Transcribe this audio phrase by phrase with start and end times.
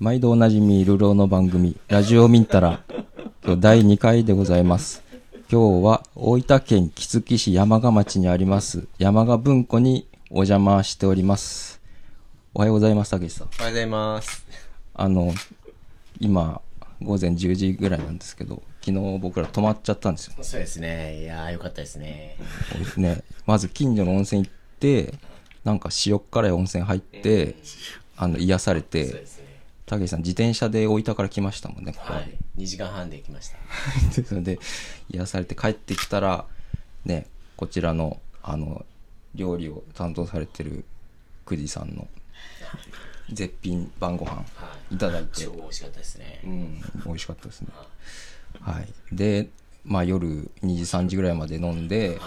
[0.00, 2.84] 毎度おなじみ、流浪の番組、ラジオミンタラ、
[3.44, 5.02] 今日第2回でございます。
[5.50, 11.80] 今日は大分県杵築市山鹿町にあります、山鹿文庫にお邪魔しております。
[12.54, 13.48] おはようございます、たけしさん。
[13.48, 14.46] おはようございます。
[14.94, 15.34] あの、
[16.20, 16.60] 今、
[17.02, 20.34] 午前10時ぐらいなんですけど、昨日僕ら泊まっちゃったんですよ。
[20.42, 21.22] そうですね。
[21.22, 22.36] いやー、よかったですね。
[22.96, 25.14] ね、まず近所の温泉行って、
[25.64, 27.56] なんか塩辛い温泉入って、
[28.16, 29.26] あの、癒されて。
[29.88, 32.12] たけしさん自転車で大分から来ましたもんね、ここ。
[32.12, 32.38] まではい。
[32.58, 33.56] 2時間半で来ました。
[34.22, 34.58] それで
[35.10, 36.44] 癒されて帰ってきたら
[37.04, 38.84] ねこちらのあの
[39.34, 40.84] 料理を担当されてる
[41.46, 42.06] 久慈さんの
[43.32, 44.44] 絶品晩ご飯は
[44.90, 44.96] い。
[44.96, 45.42] ただいて。
[45.42, 46.40] 超美味しかったですね。
[46.44, 47.68] うん美味しかったですね。
[48.60, 48.88] はい。
[49.12, 49.48] で
[49.84, 52.18] まあ夜2時3時ぐらいまで飲んで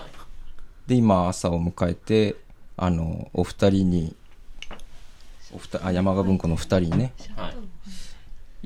[0.88, 2.36] で今朝を迎えて
[2.76, 4.16] あのお二人に
[5.54, 7.56] お二あ山鹿文庫の二人にねはい。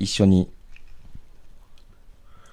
[0.04, 0.48] 一緒に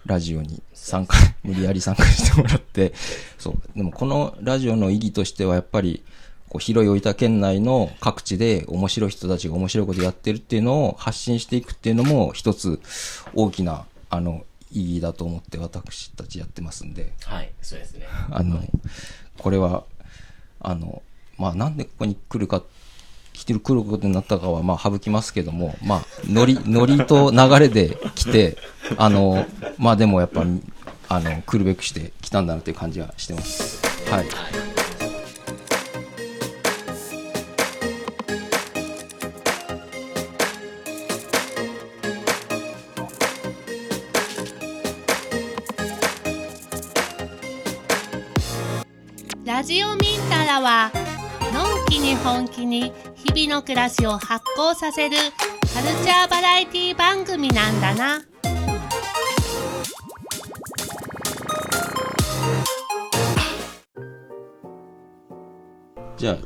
[0.06, 2.94] ラジオに参加、無理やり参加してもらって、
[3.38, 3.56] そう。
[3.76, 6.04] でもこのラジオの意義としてはやっぱり、
[6.50, 12.80] こう広い大分県内の各地で面白い人たちが面白いことやってるっていうのを発信していくっていうのも一つ
[13.34, 17.52] 大きな、あの、意義だと思って私たちやってますんで、はい。
[17.62, 18.06] そうですね。
[18.30, 18.62] あの、
[19.38, 19.86] これは、
[20.60, 21.02] あの、
[21.38, 22.62] まあなんでここに来るか、
[23.34, 28.58] 来てる来ることになったかは、まあ省きますけども、まあ、ノリ、 ノリと流れで来て、
[28.98, 29.46] あの、
[29.78, 30.46] まあでもやっぱ、
[31.10, 33.82] あの、来るべくして来たんだなという感じがしてます。
[34.10, 34.26] はい。
[49.46, 51.13] ラジオミンタラは
[51.54, 55.18] のんきに本気に日々の暮らしを発酵させる
[55.72, 58.24] カルチャーバラエティ番組なんだな。
[66.18, 66.38] じゃあ、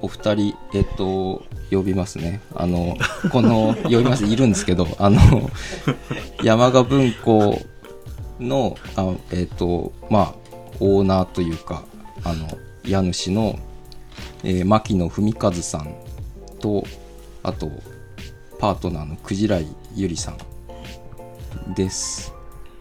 [0.00, 2.40] お二人、えっと、呼びますね。
[2.56, 2.96] あの、
[3.30, 5.20] この、呼びます、いるんですけど、あの、
[6.42, 7.60] 山鹿文庫
[8.40, 10.34] の、あえっと、まあ、
[10.80, 11.84] オーナーというか、
[12.24, 12.48] あの、
[12.84, 13.56] 家主の、
[14.44, 15.94] えー牧野文和さん
[16.60, 16.84] と、
[17.42, 17.70] あと、
[18.58, 22.34] パートナーのクジライゆりさんです。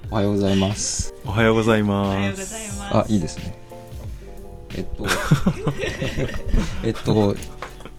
[0.09, 1.13] おはようございます。
[1.23, 2.81] おはようございます。
[2.91, 3.55] あ、いいですね。
[4.75, 5.05] えっと、
[6.83, 7.35] えっと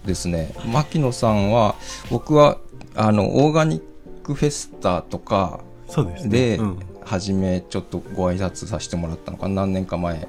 [0.05, 1.77] ですね、牧野さんは、
[2.11, 2.59] 僕は、
[2.95, 3.83] あの、オーガニッ
[4.25, 6.29] クフェスタとかですね。
[6.29, 10.27] でうん、初めちょっとご挨拶させてもらったのかな、何年か前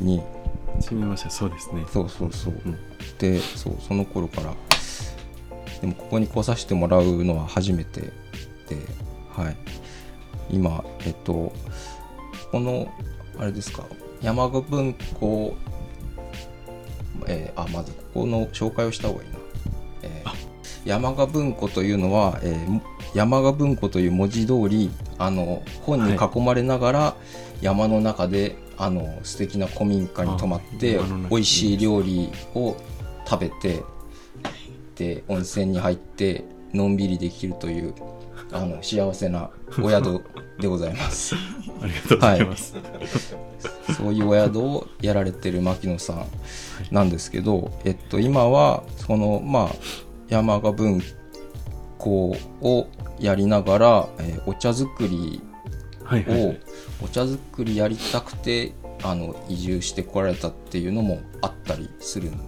[0.00, 0.22] に、
[0.80, 1.30] 始めました。
[1.30, 1.84] そうですね。
[1.92, 2.54] そうそうそう。
[2.66, 2.78] うん
[3.18, 4.54] で、そう、その頃から、
[5.80, 8.10] でもここに来させてもらうのは初めてで、
[9.30, 9.56] はい。
[10.50, 11.52] 今、えっと、
[12.50, 12.88] この、
[13.38, 13.84] あれですか、
[14.20, 15.54] 山鹿文庫、
[17.26, 19.38] えーあ、まずここの紹介をした方がいいな。
[20.02, 20.52] えー
[20.84, 22.80] 山鹿文庫というのは、えー
[23.14, 27.16] 山鹿文庫という文字通り、あの、本に囲まれながら、
[27.60, 30.98] 山の中で、あの、素敵な古民家に泊まって
[31.30, 32.76] 美味しい料理を
[33.24, 33.84] 食べて、
[34.96, 36.44] で、温泉に入って、
[36.74, 37.94] のんびりできるという、
[38.50, 39.50] あの、幸せな
[39.80, 40.24] お宿
[40.58, 41.36] でございます。
[41.80, 42.74] ありがとうございます。
[43.96, 46.26] そういうお宿をやられてる牧野さん
[46.90, 49.74] なんですけど、えっと、今は、その、まあ、
[50.28, 51.00] 山鹿文
[51.98, 52.88] 庫を
[53.20, 55.51] やりながら、えーお茶作りはいはい。
[56.20, 56.54] を、
[57.02, 62.38] お茶作りやりたくて、あの、移住してこられたっていうのもあったりするん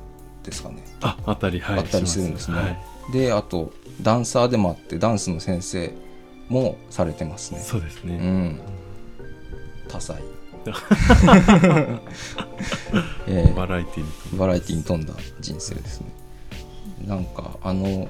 [0.42, 0.84] ですかね。
[1.00, 1.78] あ、あったり、はい。
[1.80, 2.56] あったりするんですね。
[2.58, 5.92] はいで、あと、ダンサーでもあって、ダンスの先生
[6.48, 7.60] もされてますね。
[7.60, 8.16] そうですね。
[8.16, 8.60] うん。
[9.88, 10.22] 多彩。
[13.26, 14.38] えーバラエティに。
[14.38, 16.06] バラエティに富んだ人生ですね。
[17.06, 18.08] なんか、あの、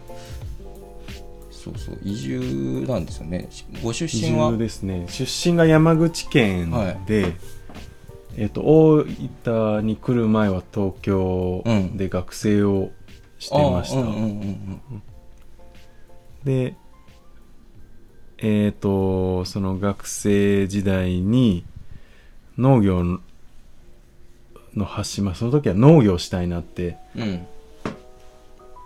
[1.65, 3.49] そうそう、移住なんですよね。
[3.83, 4.51] ご出移身は？
[4.51, 5.07] 住、ですね。
[5.09, 6.71] 出身が山口県
[7.07, 7.33] で、
[8.37, 9.05] えっと、大
[9.45, 12.91] 分に来る前は東京うんで学生を
[13.39, 14.01] してました。
[14.01, 15.03] あうんうんうんうん
[16.45, 16.75] で、
[18.37, 21.65] えっ、と、その学生時代に
[22.59, 23.03] 農業
[24.75, 27.47] の発信、まあその時は農業したいなってうん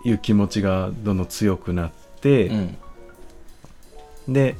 [0.05, 4.33] いう気持ちがどんどん強くなって、うん。
[4.33, 4.55] で、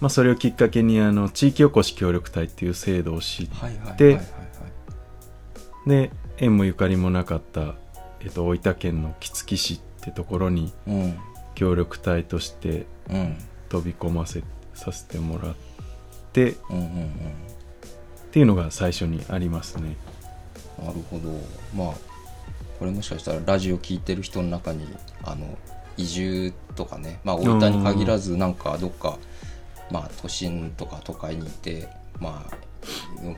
[0.00, 4.24] まあそれをきっかけにあの地域おこし協力隊っていう制度を知っはいはいはい
[5.86, 7.74] で縁もゆかりもなかった、
[8.20, 11.18] えっと大分県の杵築市ってところにうん。
[11.54, 13.38] 協力隊としてうん。
[13.68, 14.42] 飛び込ませ
[14.74, 15.54] させてもらっ
[16.32, 17.10] てっうんうんうん。
[18.32, 19.96] ていうのが最初にありますね。
[20.78, 21.30] なるほど。
[21.76, 21.94] まあ
[22.78, 24.88] これもしかしたらラジオ聞いてる人の中に
[25.22, 25.58] あの
[26.00, 29.18] 移住とかねまあ大分に限らずなんかどっか
[29.90, 31.88] まあ都心とか都会にいて
[32.18, 32.56] まあ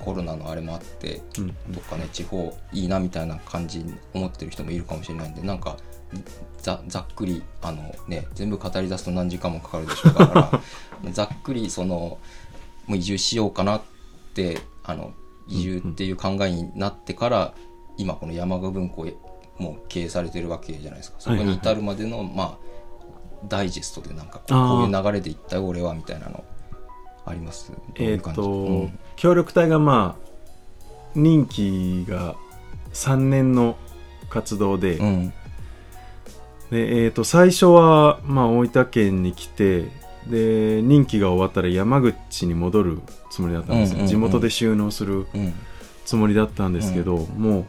[0.05, 1.49] コロナのあれもあってうん。
[1.73, 5.77] どっかね地方いいなみたいな感じに思ってる人もいるかもしれないんでなんか
[6.61, 10.61] ざざっくりあのね全部語り出すと何時間もかかるでしょうか
[11.05, 12.19] ら ざっくりその
[12.87, 13.83] もう移住しようかなっ
[14.35, 15.13] てあの
[15.49, 17.55] 移住っていう考えになってから、
[17.99, 21.17] 今この山鹿文庫をもう経営されてるわけじゃないですか。
[21.21, 22.73] そこに至るまでの、まあ
[23.49, 26.45] ダイジェストでなんかこういう流れでいったよ俺はみたいなの
[27.27, 27.73] あります？
[27.97, 28.41] えっ、う感じ？
[28.41, 28.99] と、うん。
[29.17, 30.29] 協力隊がまあ
[31.17, 32.37] 任期が
[32.93, 33.77] 3年の
[34.31, 35.33] 活動で、うん。
[36.71, 39.91] でえー、と最初は、まあ、大分県に来て
[40.27, 43.01] で任期が終わったら山口に戻る
[43.31, 45.53] つもりだったんですよ、うんうんうん地元で収納するうん。
[46.05, 47.67] つもりだったんですけど、もう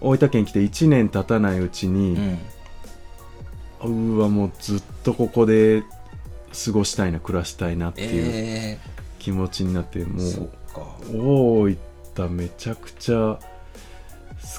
[0.00, 2.38] 大分県来て1年経たないうちうに、ん。
[3.82, 5.82] うわもうずっとここで
[6.64, 8.78] 過ごしたいな暮らしたいなっていうえ
[9.18, 10.50] 気持ちになって、ー、もそう
[11.66, 11.76] 大
[12.14, 13.40] 分めちゃくちゃ好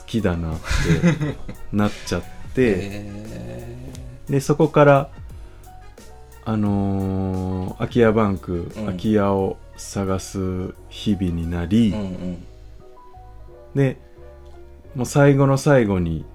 [0.08, 1.36] きだなって
[1.72, 2.28] なっちゃって。
[2.58, 3.82] え
[4.30, 5.10] でそこから
[6.46, 8.86] あのー空き家バンク、うん。
[8.86, 12.46] 空き家を探す日々になり、ー、うんうん。
[13.76, 13.98] で
[14.96, 16.26] もう最後の最後に、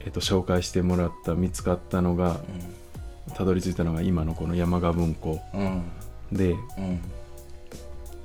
[0.00, 2.40] えっと、紹介してもらった見つかったのが
[3.34, 5.40] たどり着いたのが今のこの山鹿文庫。
[5.54, 5.82] うん。
[6.32, 7.00] でうん。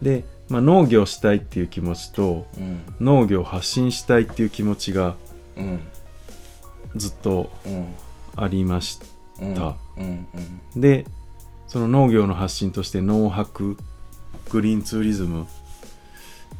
[0.01, 2.81] で、まあ、農業したいっていう気持ちとうん。
[2.99, 5.15] 農業を発信したいっていう気持ちが
[5.55, 5.79] うん。
[6.95, 7.87] ずっとうん。
[8.35, 8.99] ありまし
[9.41, 9.55] うん。
[9.55, 10.27] たうん。
[10.75, 11.05] で
[11.67, 13.77] その農業の発信として農泊
[14.49, 15.45] グリーンツーリズムっ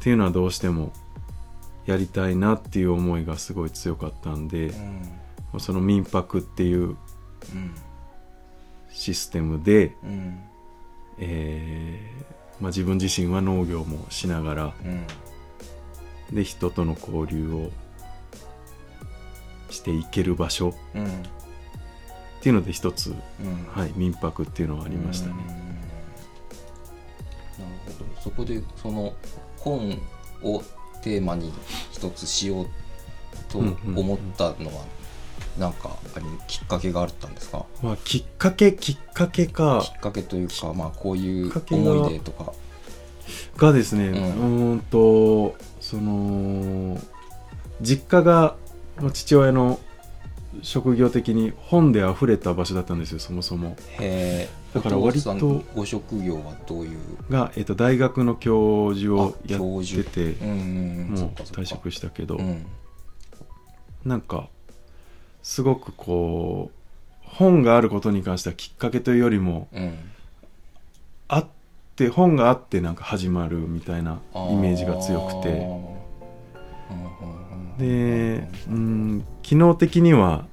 [0.00, 0.92] ていうのはどうしても
[1.86, 4.68] やりたいなっていう思いがすごい強かったんで
[5.52, 5.60] うん。
[5.60, 6.96] その民泊っていううん。
[8.90, 10.38] システムで、うん。
[11.18, 15.06] えーまあ、自分自身は農業もしながらうん。
[16.34, 17.70] で人との交流を
[19.70, 21.22] していける場所っうん
[22.42, 23.66] ていうので一つ、うん。
[23.72, 25.34] はい、民泊っていうのはありましたね。
[25.38, 25.46] うん。
[27.64, 28.20] なるほど。
[28.20, 29.14] そこでその
[29.58, 29.96] 本
[30.42, 30.60] を
[31.02, 31.52] テーマに
[31.90, 32.66] 一つしよう
[33.50, 34.84] と思ったのは
[35.58, 37.66] なんかありきっかけがあったんですか？
[37.82, 39.82] まあ、きっかけきっかけか。
[39.84, 42.52] きっかけというかまあこういう思い出とか。
[43.56, 46.98] がですね、ううんーんとその
[47.80, 48.56] 実家が
[49.00, 49.78] まあ父親の
[50.62, 53.76] 職業的に本で溢れた場所だったんですよそもそも。
[53.98, 56.98] へえだから割とご職業はどういう？
[57.30, 62.64] が、えっと大学の教授をあやっててうんうんもう退職したけど、うん。
[64.04, 64.48] なんか
[65.42, 66.76] すごくこう
[67.22, 69.98] 本があることに関してはきっかけというよりもうん。
[71.28, 71.46] あっ
[71.94, 75.66] て本があってなんか始まるみたいなイメージが強くて。
[77.78, 80.46] でうん機能的には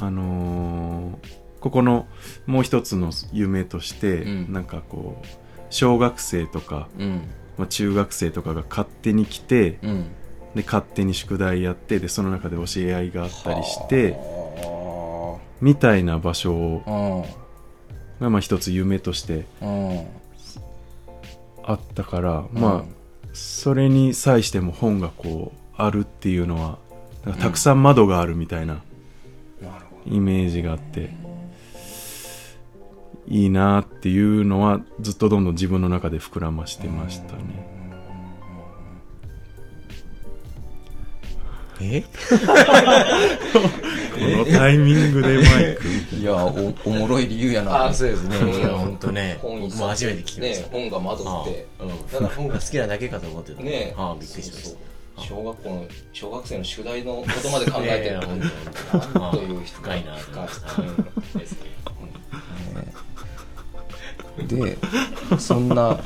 [0.00, 0.06] うん。
[0.06, 2.06] あのーここの
[2.44, 4.52] もう一つの夢として、うん。
[4.52, 5.26] なんかこう
[5.70, 7.22] 小学生とか、うん。
[7.56, 10.06] まあ、中学生とかが勝手に来てうん。
[10.54, 17.24] で勝手に宿題やってでその中で教え合いがあったりしてはみたいな場所を
[18.20, 19.46] あがまあ一つ夢として
[21.64, 22.92] あったから、まあ
[23.32, 26.76] それに際しても本がこうあるっていうのは
[27.40, 28.82] たくさん窓があるみたいな
[30.04, 31.14] イメージがあって、
[33.28, 37.70] いいなっていうのはずっとどんどん自分の中で膨らましてましたね。
[41.80, 42.02] え？
[43.52, 46.22] このタイミングでマイクい。
[46.22, 47.86] やおおもろい理由やな。
[47.86, 48.36] あそうですね。
[48.58, 49.38] いや本当ね。
[49.40, 50.68] 本一冊もう初めて聞きました。
[50.68, 51.66] ね本が窓あって。
[51.80, 51.88] うん。
[52.10, 53.62] ただ本が好きなだけかと思ってた。
[53.62, 53.94] ね。
[53.96, 54.76] あびっくりしましそう
[55.16, 55.42] たそう。
[55.42, 58.20] 小学校の小学生の宿題のことまで考えてる。
[59.32, 60.46] という人深いな深い
[61.40, 61.58] ですね
[64.38, 64.78] で
[65.38, 66.00] そんな、ま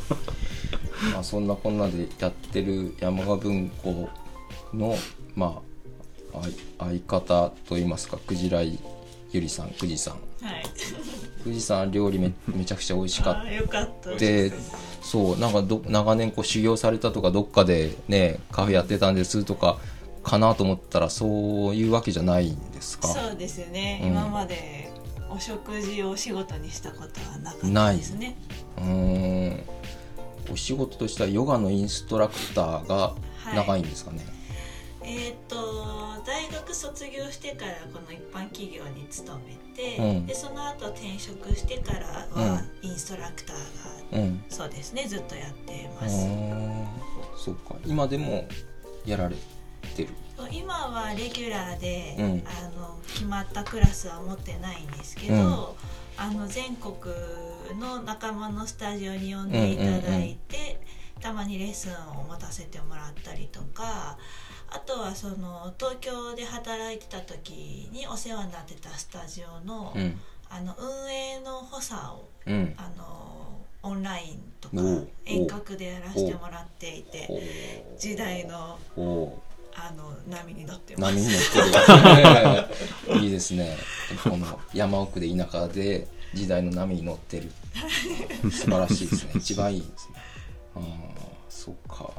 [1.18, 4.08] あ、そんなこんなでやってる山鹿文庫
[4.74, 4.96] の、
[5.34, 5.60] ま
[6.34, 6.42] あ、
[6.78, 8.78] 相相方といいますかクジライ
[9.32, 10.64] ゆりさんくじさんはい。
[11.42, 13.36] くじさん料理めめちゃくちゃ美味しかっ
[14.02, 14.10] た。
[14.16, 14.52] で
[15.00, 19.78] そうなんかど長年こう修行されたとかどっかでねカフェやってたんですとか
[20.24, 23.06] かなと思ったらそういうわけじゃないんですか？
[23.08, 24.00] そうですね。
[24.02, 24.90] うん今まで
[25.30, 28.36] お食事をお仕事にしたことはなかったですね。
[28.78, 29.62] うーん。
[30.50, 33.14] お仕事としてはヨガのインストラクターが
[33.54, 34.24] 長いんですかね、
[35.02, 35.56] えーっと
[36.24, 40.26] 大学卒業してからこの一般企業に勤めて、うん。
[40.26, 44.44] でその後転職してからはインストラクターが、うん。
[44.48, 46.26] そうですねずっとやってあます。
[46.26, 46.86] ー
[47.36, 47.76] そうか。
[47.84, 48.48] 今でも
[49.04, 49.36] やられ
[49.94, 50.08] てる？
[50.50, 52.24] 今はレギュラーで、うん。
[52.46, 55.44] あの決まったクラスは持ってないんですけど、うん。
[56.24, 56.94] あの全国
[57.80, 60.80] の仲間のスタジオに呼んでいただいて、
[61.20, 64.18] たまにレッスンを持たせてもらったりとか
[64.68, 70.20] あとはその東京で働いてた時にお世話になってたスタジオの,、うん。
[70.50, 72.74] あの運営の補佐をうん。
[72.76, 73.34] あの
[73.82, 74.74] オンラインとか
[75.24, 77.28] 遠隔でやらせてもらっていて
[77.94, 78.78] お時代の
[79.78, 81.14] あの波に乗ってます。
[81.14, 82.66] ー波に乗っ
[83.08, 83.20] てる。
[83.20, 83.76] いいですね。
[84.24, 87.52] この山奥で田舎で時代の波に乗ってる。
[88.50, 89.32] 素晴らしいですね。
[89.36, 90.14] 一番いいですね。
[90.76, 90.82] ああ
[91.50, 92.10] そっか。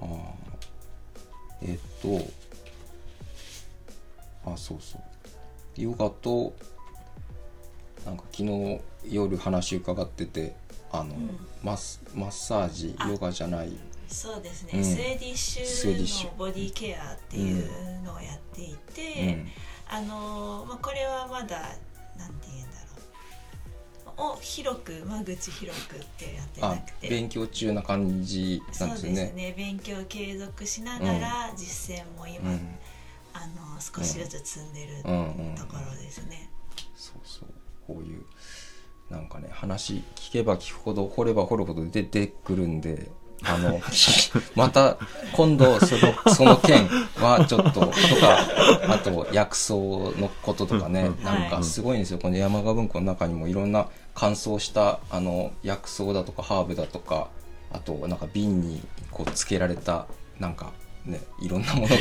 [0.00, 0.06] ああ
[1.62, 2.20] えっと
[4.50, 5.02] あそうそう。
[5.80, 6.54] ヨガと
[8.04, 8.80] なんか昨日
[9.10, 10.54] 夜話伺ってて
[10.92, 11.16] あの、
[11.62, 13.76] マスマッサージヨガじゃない
[14.08, 14.84] そうですね、うん。
[14.84, 16.30] スウェーディッシュュ。
[16.30, 19.44] のボディケアっていうのをやっていて、
[19.88, 21.60] あのまあ、これはまだ
[22.18, 22.76] なんて言うんだ
[24.16, 24.32] ろう。
[24.32, 27.08] を広く間口広くってやってなあくて。
[27.08, 29.32] 勉強中な感じなそうですんですよね。
[29.32, 32.78] ね勉強継続しながら実践も今、うん。
[33.34, 35.54] あの少しずつ積んでるうんうん。
[35.54, 36.48] ところですね。
[36.96, 37.48] そうそう。
[37.86, 38.24] こういう
[39.10, 43.10] なんかね話聞けば聞くほど掘れば掘るほど出てくるんで
[43.44, 43.80] あの
[44.54, 44.96] また
[45.32, 47.92] 今度そのその件はちょっととか
[48.88, 52.18] あと薬草のこととかねなんかすごいんですよ。
[52.18, 57.28] この山鹿文庫の中にもいろんな乾燥したあの薬草だとかハーブだとか
[57.70, 60.06] あとなんか瓶にこうつけられた
[60.40, 60.72] なんか
[61.04, 61.94] ねいろんなものが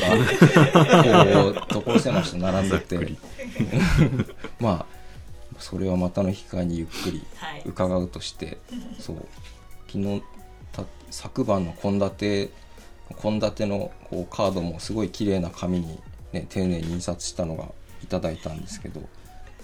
[1.73, 3.17] こう所狭しと並んでて。
[4.59, 4.95] まあ
[5.59, 7.61] それはまたの機会にゆっくりはい。
[7.65, 8.57] 伺うとして、
[8.99, 9.25] そう。
[9.87, 10.34] 昨日た
[11.11, 12.51] 昨晩の献立
[13.21, 15.99] 献立のこうカードもすごい綺麗な紙に、
[16.33, 17.65] ね、丁寧に印刷したのが
[18.03, 19.01] いただいたんですけど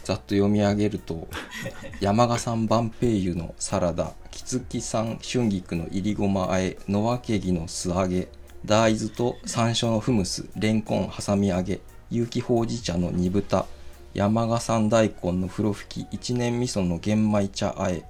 [0.03, 1.27] ざっと読み上げると
[1.99, 8.27] 山賀産万平油のサラダ木月産春菊のいりごまあえ野分け木の素揚げ
[8.65, 13.65] 大豆と山椒のフムスレンコン挟み揚げ有機ほうじ茶の煮豚
[14.13, 18.03] 山賀産大根の風呂吹き一年味噌の玄米茶あえ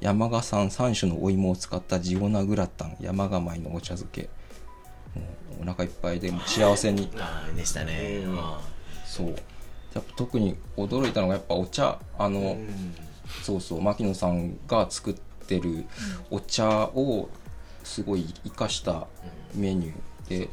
[0.00, 4.28] 山賀産3種のお芋を使ったジオナグラタン山賀米のお茶漬け。
[5.60, 7.10] お腹いっぱいで幸せに。
[7.56, 8.22] でしたね。
[8.24, 8.38] うん。
[8.38, 8.60] あ
[9.04, 9.28] そう。
[9.30, 9.38] やっ
[9.94, 12.94] ぱ特に驚いたのがやっぱお茶あの、ーうん。
[13.42, 15.14] そうそう牧野さんが作っ
[15.46, 15.84] てる
[16.30, 17.28] お茶を
[17.82, 19.06] すごい生かした
[19.54, 20.28] メニュー。
[20.28, 20.48] で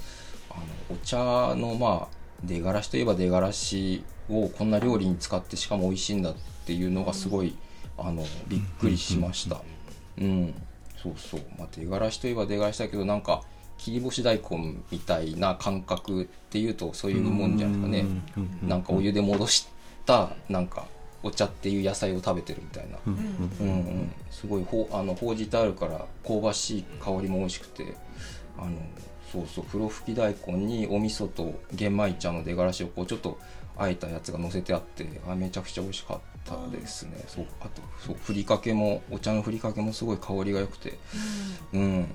[0.50, 1.18] あのお茶
[1.56, 6.36] のまあ出がらしといえば出がらしをこんな料理に使ってしかも美味しいんだっ
[6.66, 7.56] ていうのがすごい
[7.98, 9.62] あのびっくりしました。
[10.20, 10.54] うん。
[11.02, 11.42] そうそう。
[11.58, 13.44] まあ出がらしといえば出がらしだけどなんか
[13.78, 18.06] 切り干し大根みたいな感覚っていうとそういうもんじゃないですかね。
[18.38, 19.68] うんなんかお湯で戻し
[20.06, 20.86] たなんか
[21.24, 23.72] お茶っていう野菜を食べてるみたいな、うんうんう
[24.04, 27.96] ん、すごいほうあのほうじてあるから香ばしい香りも美味しくて。
[28.58, 28.72] あの
[29.32, 29.66] そうそう。
[29.66, 33.38] 風呂吹き大根にお味噌と玄米茶の出がらしをこうちょっと
[33.78, 40.98] あえたやつが乗せてあってあめちゃくちゃ美味しかったですね、そうあとそうふりかけもお茶のふりかけもすごい香りが良くて。
[41.74, 42.08] うん。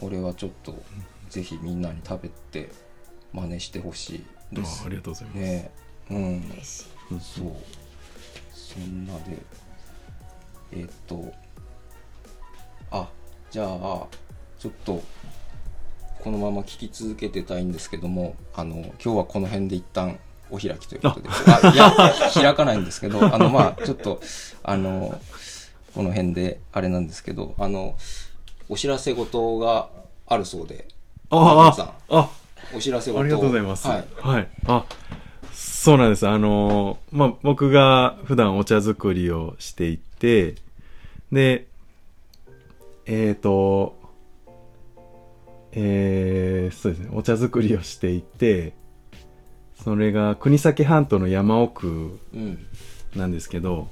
[0.00, 0.74] これはちょっと
[1.28, 2.72] ぜひみんなに食べて
[3.32, 4.82] 真似してほしいです。
[4.82, 5.70] あありがとうございます、ね。
[6.10, 6.50] うん。
[6.50, 6.84] 嬉しい。
[7.20, 7.52] そう。
[8.52, 9.38] そんなで
[10.72, 11.32] えーっと
[12.90, 13.08] あ
[13.50, 14.06] じゃあ
[14.58, 15.02] ちょっと
[16.20, 20.18] このまま聞き続けてたいんですけどもあの今日はこの辺で一旦
[20.52, 21.28] お開きということで。
[21.30, 21.92] あいや
[22.34, 24.20] 開かないんですけど あのまあちょっと
[24.62, 25.18] あの
[25.94, 27.96] この辺であれなんですけどあの
[28.68, 29.88] お知らせ事が
[30.26, 30.86] あるそうで。
[31.30, 31.86] あさん。
[31.86, 32.30] ああ。
[32.74, 33.88] お知らせ事ありがとうございます。
[33.88, 34.42] ははい。
[34.42, 34.46] い。
[34.66, 34.84] あ、
[35.52, 36.28] そうなんです。
[36.28, 40.54] あのーまあ、僕が普段お茶作りをしていて、
[41.30, 41.66] で、
[43.06, 43.96] えっ、と、
[45.72, 48.74] えー、そうですね、お茶作りをしていて、
[49.82, 52.66] それが国東半島の山奥うん。
[53.16, 53.88] なんですけど、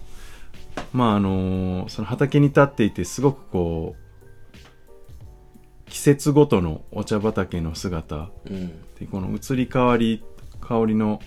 [0.92, 8.30] まああのーその畑に立っていてすごくこう季節ごとのお茶畑の姿。
[8.46, 8.68] うん。
[8.98, 10.22] でこの移り変わり
[10.60, 11.20] 香りの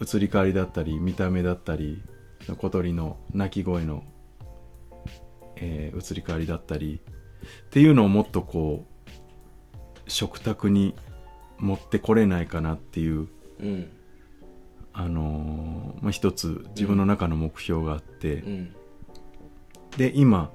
[0.00, 2.02] 移り変わりだったり見た目だったり
[2.58, 4.04] 小鳥の鳴き声の、
[5.56, 7.00] えー移り変わりだったり
[7.66, 10.94] っていうのをもっとこう食卓に
[11.60, 13.28] 持ってこれないかなっていう、
[13.60, 13.90] うん。
[14.92, 18.74] あのーまあ、一つ自分の中の目標があって、うん。
[19.96, 20.50] で今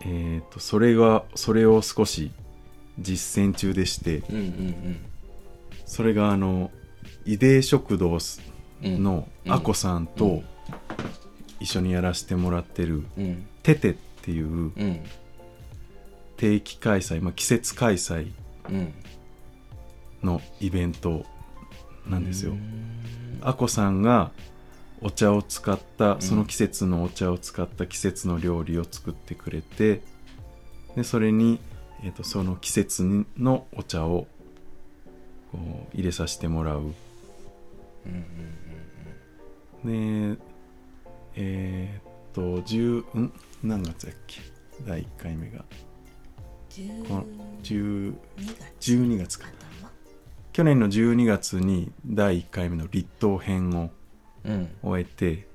[0.00, 2.30] えっ、とそれがそれを少し
[2.98, 5.00] 実践中でしてうんうん
[5.84, 6.70] それがあの
[7.24, 8.18] イデー食堂
[8.82, 9.02] うん。
[9.02, 9.52] のうん。
[9.52, 10.44] アコさんうとん。
[11.60, 13.46] 一緒にやらせてもらってるうん。
[13.62, 14.50] テテっていうう
[14.84, 15.00] ん。
[16.36, 18.32] 定期開催、まあ、季節開催
[18.70, 18.94] うん
[20.22, 21.24] のイベント
[22.06, 22.52] なんですよ。
[22.52, 22.54] う。
[22.54, 24.32] んアコさんが
[25.00, 30.02] お茶を使ったんその季節のお茶を使った季節の料理を作ってくれて
[30.96, 31.60] でそれに、
[32.02, 34.26] えー、とその季節のお茶を
[35.52, 36.92] こう入れさせてもらう。
[38.06, 38.24] うん
[39.84, 40.36] で
[41.36, 43.32] えーっと10ん？
[43.62, 44.40] 何月だっけ？
[44.84, 45.64] 第1回目が。
[47.08, 47.24] この
[47.62, 48.14] 10
[48.80, 49.46] 12月か。
[49.46, 49.67] 頭
[50.58, 53.90] 去年の12月に第1回目の立冬編を
[54.44, 54.68] うん。
[54.82, 55.46] 終えて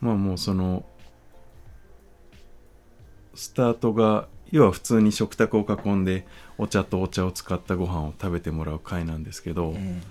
[0.00, 0.84] まあもうその
[3.36, 6.26] スタートが要は普通に食卓を囲んで
[6.58, 10.02] お茶とお茶を使ったご飯を食べてもらう会なんですけど、うん。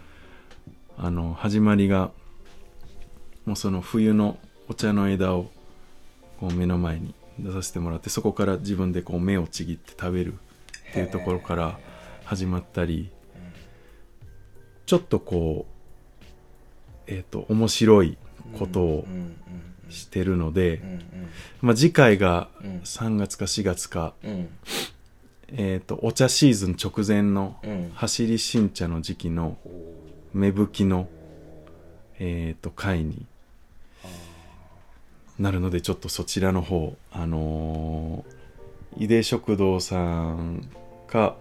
[0.97, 2.11] あの始まりが
[3.43, 4.37] もうその冬の
[4.69, 5.51] お茶の枝を
[6.39, 10.35] こう目の前に出させてもらってそこから自分でこう芽をちぎって食べる
[10.91, 11.77] っていうところから
[12.23, 13.11] 始まったり
[14.85, 15.75] ちょっとこう
[17.07, 18.17] えっ、と面白い
[18.57, 19.05] ことを
[19.89, 20.81] してるので、
[21.61, 22.49] まあ、次回が
[22.83, 24.49] 3月か4月か、うん
[25.49, 27.57] えっ、とお茶シーズン直前の
[27.93, 29.57] 走り新茶の時期の
[30.33, 31.07] 芽吹きの
[32.17, 33.25] えっ、と会に
[35.37, 40.67] なるのでちょっとそちらの方あのー、井出食堂さん
[41.07, 41.35] か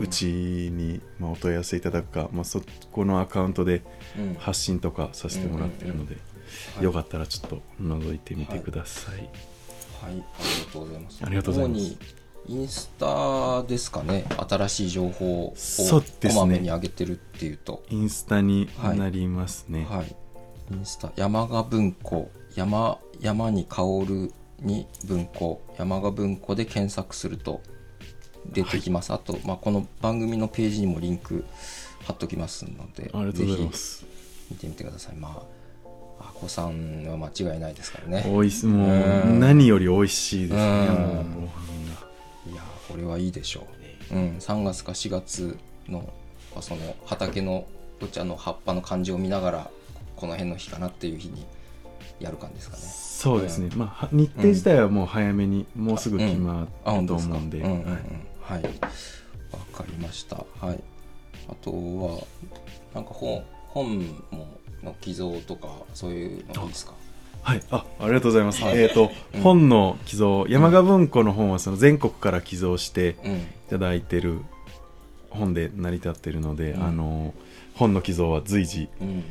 [0.00, 3.82] うちに、まあ、お問い合わせいただくか、まあ、そこのアカウントで
[4.18, 4.34] うん。
[4.34, 6.16] 発信とかさせてもらってるので、
[6.76, 6.84] はい。
[6.84, 9.24] よかったらちょっと覗いてみてください、はい、
[10.02, 11.24] ありがとうございます。
[11.24, 11.96] ありがとうございます。
[12.48, 16.02] インスタですかね、新しい情報をこ
[16.34, 20.16] まめに上げてるっていうと、インスタになりますね、はい、
[20.72, 21.12] インスタ。
[21.16, 22.30] 山賀文庫。
[22.54, 25.62] 山山に香るに文庫。
[25.78, 27.62] 山賀文庫で検索すると
[28.46, 29.12] 出てきます。
[29.12, 31.44] あと、まあ、この番組のページにもリンク
[32.04, 34.06] 貼っときますので、ありがとうございまぜすひ
[34.52, 35.16] 見てみてください。
[35.16, 35.62] まあ
[36.20, 38.24] あこさんは間違いないですからね。
[38.28, 39.40] おいしもううん。
[39.40, 40.60] 何より美味しいですね。
[42.50, 43.66] いやーこれはいいでしょ
[44.10, 45.56] う、うん、3月か4月
[45.88, 46.00] の
[46.52, 47.66] まあその畑の
[48.00, 49.70] お茶の葉っぱの感じを見ながら
[50.16, 51.46] この辺の日かなっていう日に
[52.20, 52.82] やる感じですかね。
[52.82, 57.98] そうですね、まあは日程自体はもう早めに、もうすぐ決まあると思うんで、うんうんうん
[58.42, 58.62] はい。
[58.62, 58.72] はい
[59.52, 60.44] わかりました。
[60.60, 60.80] はい。
[61.48, 62.26] あとは
[62.94, 63.98] なんか本本
[64.30, 64.46] も
[64.82, 66.94] の寄贈とかそういうのいいですか？
[67.42, 68.62] はい、あありがとうございます。
[68.62, 68.78] はい。
[68.78, 69.40] えっ、と、うん。
[69.42, 73.32] 本の寄贈、山賀文庫の本はその全国から寄贈してうん。
[73.36, 74.40] いただいてる
[75.28, 76.82] 本で成り立ってるので、うん。
[76.84, 77.34] あの
[77.74, 79.24] 本の寄贈は随時うん。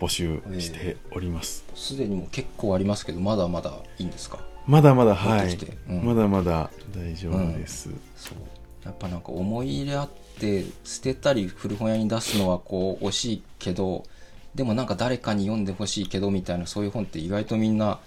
[0.00, 1.64] 募集しております。
[1.76, 4.40] すでにもう結構ありますけどまだまだいいんですか？
[4.66, 5.58] まだまだはい。
[5.88, 6.04] うん。
[6.04, 7.90] まだまだ大丈夫です。
[8.16, 8.38] そう。
[8.84, 14.04] やっぱなんか思い入れあって捨てたり古本屋に出すのはこう惜しいけど
[14.54, 18.00] でもなんか誰かに読んでほしいけどみたいなそういう本って意外とみんな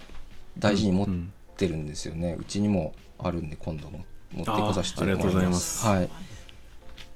[0.58, 4.04] 大事に持っうんてるんですよね、うちにもあるんで今度も。
[4.32, 5.78] 持ってこさせてもらいあーありがとうございまます。
[5.78, 6.10] すはい。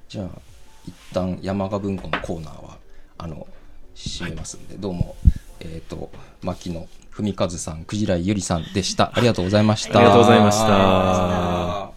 [0.09, 0.29] じゃあ
[0.87, 2.79] 一旦山賀文庫のコーナーは
[3.19, 3.47] あの
[3.95, 5.15] 締めますんで、どうも。
[5.61, 6.11] えっ、と
[6.43, 9.13] 牧野文和さん、クジライゆりさんでした。
[9.15, 9.99] ありがとうございました。
[9.99, 11.93] ありがとうございましたは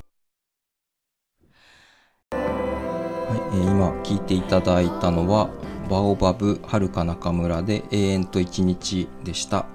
[3.53, 5.49] い、えー今聞いていただいたのは
[5.89, 9.65] バオバブはるか中村で永遠と一日でした、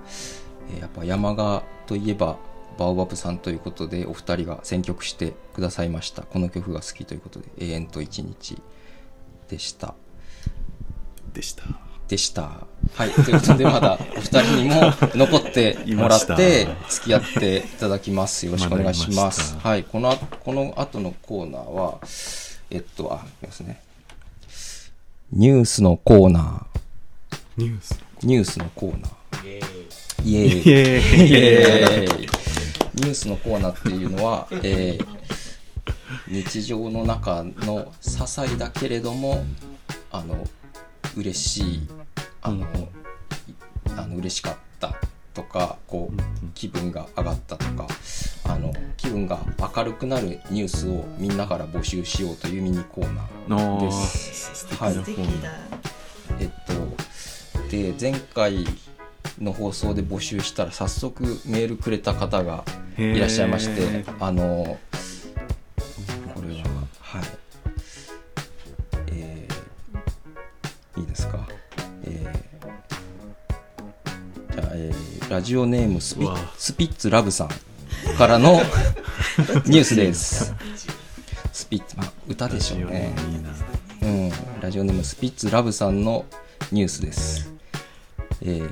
[0.71, 2.37] えーやっぱ山賀といえば
[2.79, 8.61] バオバブさんということでお二人が選曲してくださいましたこの曲が好きということで永遠と一日
[9.49, 9.95] でした
[11.33, 11.88] でした。
[12.09, 12.67] でした。
[12.95, 13.11] はい。
[13.11, 18.47] ということでまだお二人にも残ってもらってし付き合っていただきます。
[18.47, 19.69] よろしくお願いしままだいますした。
[19.69, 19.85] はい。
[19.85, 21.99] このこの後のコーナーは
[22.71, 23.81] えっとあいますね。
[25.33, 27.37] ニュースのコーナー。
[27.59, 28.01] ニュース。
[28.23, 29.15] ニュースのコーナー。
[30.25, 30.43] イエイ。
[30.45, 30.71] エーイ。
[30.71, 31.31] イエーイ。
[31.31, 32.29] イエーイ。
[32.95, 35.19] ニュースのコーナーっていうのは、えー
[36.27, 39.45] 日常の中の些細だけれども
[40.11, 40.47] あの
[41.17, 41.89] 嬉しい
[42.43, 42.67] あの,、
[43.97, 44.95] あの嬉しかった
[45.35, 46.17] とかこう
[46.55, 47.87] 気分が上がったとか
[48.45, 49.39] あの気分が
[49.77, 54.67] 明るくなるニュースをみんなから募集しようというミニコーナーです。
[54.77, 54.95] はい。
[56.41, 58.65] えっとで前回
[59.41, 62.65] の放送で募集したら早速メールくれた方が
[62.97, 64.79] いらっしゃいましてあの
[66.35, 66.65] これは
[67.01, 67.23] はい。
[69.09, 71.48] えーいいですか？
[74.81, 77.49] えーラジオネームスピスピッツラブさん
[78.17, 78.63] からの
[79.67, 80.55] ニュースです
[81.53, 83.13] スピッツ、まあ、歌でしょうね
[84.01, 84.31] うん、
[84.63, 86.25] ラジオネームスピッツラブさんの
[86.73, 87.53] ニュースです。
[88.41, 88.71] えー、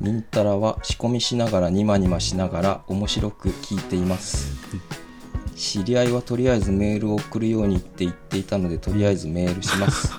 [0.00, 4.52] ミンタラは仕込みしながらニマニマしながら面白く聞いています。
[5.56, 10.12] 知り合いはとりあえずメールを送るようにって言っていたのでとりあえずメールします。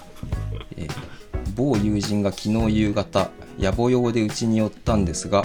[0.76, 1.19] えー
[1.54, 5.44] 某友人が昨日夕方野暮用でうちに寄ったんですが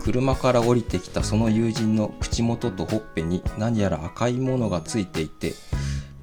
[0.00, 5.54] 車から降りてきたその友人の口元とほっぺに何やら赤いものがついていて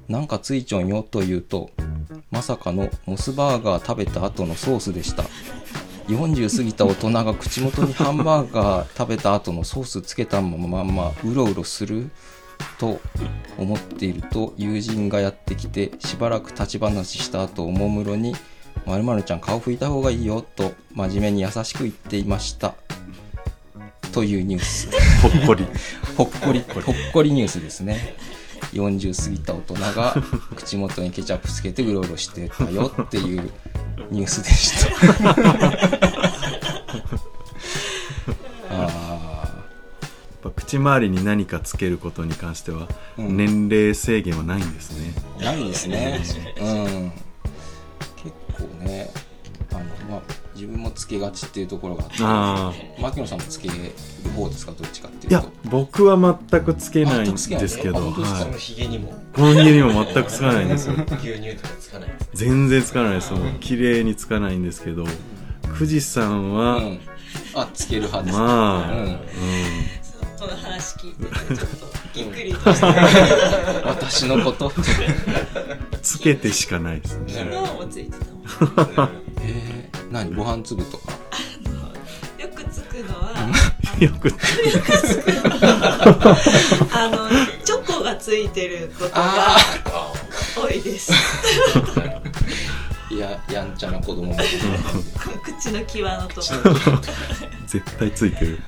[0.08, 1.70] なんかついちょんよと言うと
[2.30, 5.24] まさかのモスバーガー食べた後のソースでした。
[6.08, 12.10] 40過ぎた大人が口元にハンバーガー食べた後のソースつけたまままうろうろする
[12.78, 13.00] と
[13.56, 18.34] 思っていると友人がやってきてしばらく立ち話した後おもむろに
[18.86, 22.74] 「まるまるちゃん顔拭いた方がいいよ」と真面目に優しく言っていました。
[24.12, 24.90] というニュース。
[25.22, 25.66] ほっこり。
[26.16, 26.60] ほっこり。
[26.60, 28.14] ほっこりニュースですね。
[28.72, 30.16] 40過ぎた大人が
[30.54, 33.50] 口元にケチャップつけてうろうろしてたよっていう
[34.10, 34.86] ニュースでし
[35.22, 35.30] た。
[38.70, 39.52] あ
[40.44, 43.36] やっぱ口周りに何かつけることに関してはうん。
[43.36, 46.22] 年齢制限はないんですね、あないですね。
[46.60, 47.12] うん。
[47.12, 47.31] 結
[48.52, 49.10] 構ね
[49.72, 50.20] あのまあ
[50.54, 53.74] 自分もつけがちっていうところがあってあ牧野さんもつける
[54.36, 54.72] 方ですか？
[54.72, 56.16] どっちかっていいやうと僕は
[56.50, 58.38] 全くつけないんですけど、あつけないのあ本当ですか？
[58.38, 59.14] そのはい、ヒゲにも。
[59.34, 60.94] この家にも全くつかないんですよ。
[60.94, 62.28] 牛乳とかつかないです。
[62.34, 63.32] 全然つかないです。
[63.32, 65.04] もう綺麗につかないんですけど
[65.78, 67.00] 富士山は、うん。
[67.54, 68.98] あつける派ですまあ、うん。
[69.04, 69.16] うん
[70.38, 72.86] この話聞いててちょっとびっくりとした。
[73.88, 74.70] 私のこと？
[76.02, 77.32] つけてしかないですね。
[77.32, 78.24] 昨日もついてた
[78.64, 79.10] もん
[79.42, 80.34] えー、何？
[80.34, 81.12] ご飯粒とか？
[82.38, 83.48] よくつくのは
[84.00, 84.28] よく
[86.92, 87.30] あの
[87.64, 89.56] チョコがついてることがあ
[90.56, 91.12] 多いです。
[93.10, 94.36] いややんちゃな子供も
[95.44, 96.46] 口の際のとこ。
[96.64, 97.00] ろ
[97.66, 98.58] 絶対ついてる。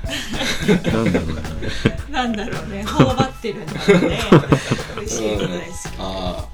[0.93, 1.41] なんだろうね。
[2.11, 2.85] なんだろうね。
[2.85, 4.21] 頬張ってるんだろうね。
[4.97, 5.49] 美味しいの大好き。
[5.99, 6.54] ああ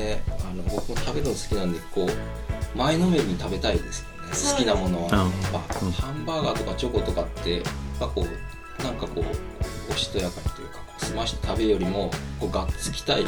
[0.00, 4.56] ねあの僕も食べるの好きなんでこう前のめりに食べたいですよね。
[4.56, 5.92] 好きなものは、うんやっぱうん。
[5.92, 7.62] ハンバーガーとかチョコとかってやっ
[7.98, 13.24] ぱこうなんかこうおしとやかにというかこう済まして食べるよりもこうがっつきたい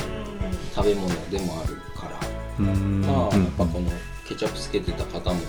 [0.75, 2.65] 食べ物でもあるから。
[2.65, 3.91] まあやっぱこの
[4.29, 5.41] ケチャップつけてた方も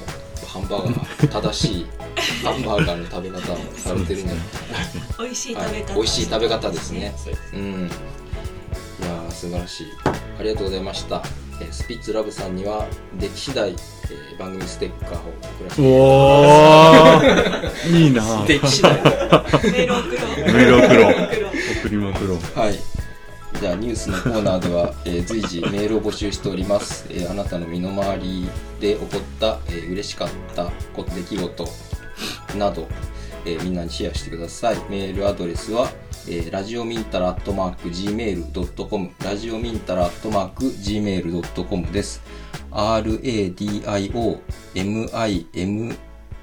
[0.47, 1.87] ハンバーガー正しい
[2.43, 4.45] ハンバーガーの食べ方をされてるんじゃない
[5.19, 7.13] 美味しい食べ方、美味しい食べ方ですね。
[7.17, 7.91] そうですうん
[9.03, 9.87] いやー素晴らしい。
[10.39, 11.21] ありがとうございました、
[11.61, 12.87] えースピッツラブさんには
[13.19, 17.91] でき次第、えー番組ステッカーを送らせておー。
[18.03, 18.45] いいな。
[18.45, 18.93] でき次第
[19.71, 20.53] メロクロ。
[20.53, 21.09] メロクロ。
[21.83, 22.79] 送りまくろうはい。
[23.61, 28.47] じゃあニュースのコーナーでは、えー随時メールを募集しております、えーあなたの身の回り
[28.79, 31.69] で起こった、えー嬉しかったこ出来事
[32.57, 32.87] など、
[33.45, 34.77] えーみんなにシェアしてください。
[34.89, 35.89] メールアドレスは、
[36.25, 42.21] えーラジオミンタラアットマーク Gmail.com ラジオミンタラアットマーク Gmail.com です。
[42.71, 44.37] RADIOMIM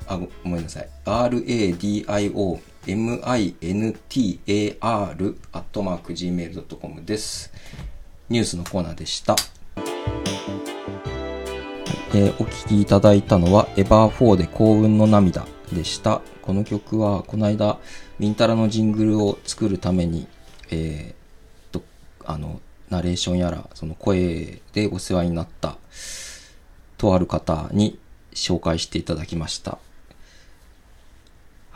[0.06, 0.88] あごごめんなさい。
[1.06, 4.76] RADIO MINTAR
[5.52, 7.50] アットマーク Gmail.com です。
[8.28, 9.34] ニュースのコーナーでした、
[12.14, 16.20] えーお聴きいただいたのはエバー4で幸運の涙でした。
[16.42, 17.78] この曲はこの間
[18.20, 20.28] ミンタラのジングルを作るために
[20.70, 21.82] えーと
[22.24, 25.78] あのナレーションやらその声でお世話になった
[26.98, 27.98] とある方に
[28.34, 29.78] 紹介していただきました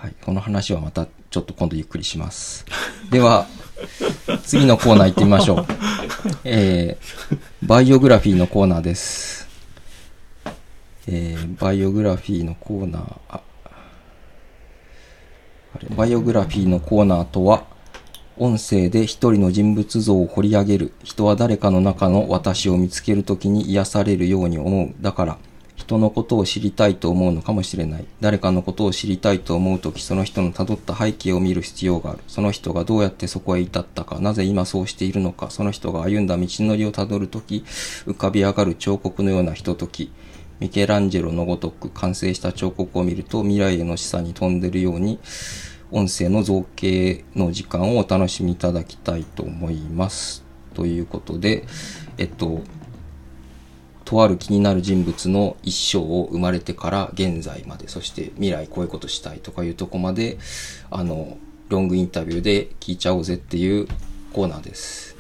[0.05, 2.67] はい、この話はまたちょっと今度ゆっくりします。
[3.11, 3.47] では、
[4.45, 5.67] 次のコーナー行ってみましょう。
[6.45, 9.49] えー、バイオグラフィーのコーナーです。
[11.07, 13.41] えー、バイオグラフィーのコーナー、あ、
[15.97, 17.65] バイオグラフィーのコーナーとは、
[18.37, 20.93] 音声で一人の人物像を掘り上げる。
[21.03, 24.95] 人は誰かの中の私を見つけるときに癒されるように思う。
[25.01, 25.39] だから、
[25.77, 28.05] 人のことを知りたいと思うのかもしれない。
[28.21, 32.21] 誰かのことを知りたいと思うとき、その人の辿った背景を見る必要がある。
[32.29, 37.65] その人がどうやってそこへ至ったか、なぜ今そうしているのか、その人が歩んだ道のりをたどるとき、
[38.07, 40.13] 浮かび上がる彫刻のようなひととき、
[40.61, 45.19] ミケランジェロのごとく完成した彫刻を見ると未来への示唆に飛んでるように、
[45.91, 50.45] 音声の造形の時間をお楽しみいただきたいと思います。
[50.75, 51.65] ということで、
[52.19, 52.63] えっと、
[54.05, 60.39] とある気になる人物の一生を生まれてから現在まで、そして未来こういうことしたいとかいうとこまで、
[60.91, 61.39] あの、
[61.69, 63.89] ロングインタビューで聞いちゃおうぜっていう
[64.33, 65.17] コーナーです。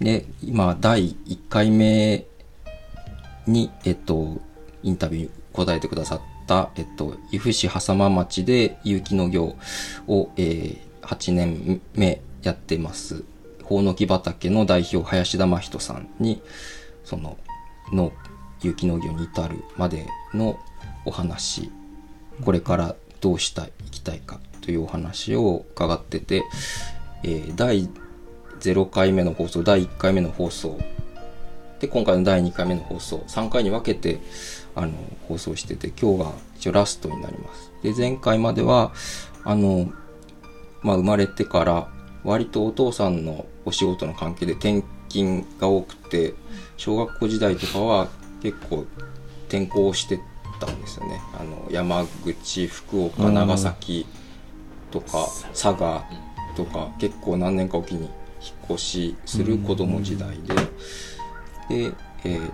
[0.00, 2.26] で、今、第1回目
[3.46, 4.40] に、えっと、
[4.82, 9.56] インタビューに答えてくださった、えっと、由布市狭間町で有機農業
[10.06, 13.24] を、えー8年目やってます。
[13.64, 16.40] ほうのき畑の代表、林田真人さんに、
[17.04, 17.36] その、
[17.92, 18.12] の
[18.62, 20.58] 有機農業に至るまでの
[21.04, 21.70] お話、
[22.44, 26.44] これからどうしたい、いきたいかというお話を伺ってて、
[27.24, 27.88] えー第
[28.60, 30.78] 0回目の放送、第1回目の放送、
[31.80, 34.20] で、今回の第2回目の放送、3回に分けて、
[34.74, 34.92] あの、
[35.28, 37.72] 放送してて、今日が一応ラストになります。
[37.82, 38.92] で、前回までは、
[39.44, 39.90] あの、
[40.82, 41.88] まあ、生まれてから、
[42.22, 46.34] 割とお父さんのお仕事の関係で転勤が多くて、
[46.76, 48.08] 小学校時代とかは
[48.42, 48.84] 結構
[49.48, 50.20] 転校して
[50.60, 51.20] たんですよね。
[51.38, 54.06] あの、山口、福岡、うん長崎
[54.90, 56.04] とか、佐賀
[56.56, 58.10] とか、結構何年かおきに引っ
[58.72, 60.54] 越しする子供時代で、
[61.70, 61.92] で、
[62.24, 62.52] えー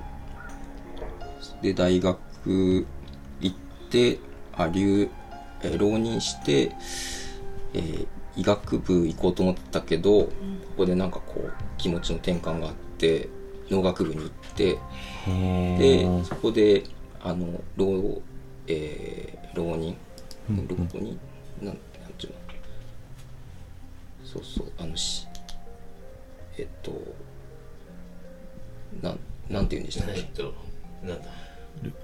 [1.63, 2.87] で、大学
[3.41, 3.57] 行っ
[3.91, 4.19] て、
[4.57, 5.11] あ、留、
[5.63, 6.71] えー浪人して、
[7.75, 8.07] えー
[8.39, 10.29] 医学部行こうと思ってたけど、こ
[10.77, 13.31] こでなんかこう、気持ちの転換があって、
[13.71, 14.79] 農学部に行って、
[15.79, 16.85] で、そこで、
[17.23, 18.21] あの、浪、
[18.67, 19.97] えー浪人、
[20.93, 21.19] 浪人
[21.63, 21.77] なん、なん
[22.19, 22.39] ていうの。
[24.23, 25.27] そうそう、あの、し、
[26.59, 26.93] えっと、
[29.03, 29.19] なん、
[29.51, 30.21] なんて言うんでしたっけ？
[30.21, 30.55] えっと、
[31.05, 31.29] なんだ？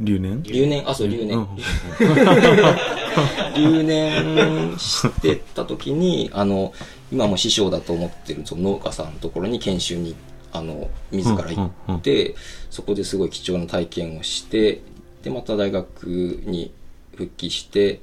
[0.01, 0.43] 留年？
[0.43, 1.39] 留年、あ、そう、留年。
[1.39, 1.49] うん。
[3.57, 6.73] 留年してた時に、あの、
[7.11, 10.15] 今も師匠だと思ってるその農家さんのところに研修に、
[10.53, 12.35] あの、自ら行って、
[12.71, 14.81] そこですごい貴重な体験をして、
[15.23, 16.07] で、また大学
[16.45, 16.73] に
[17.15, 18.01] 復帰して、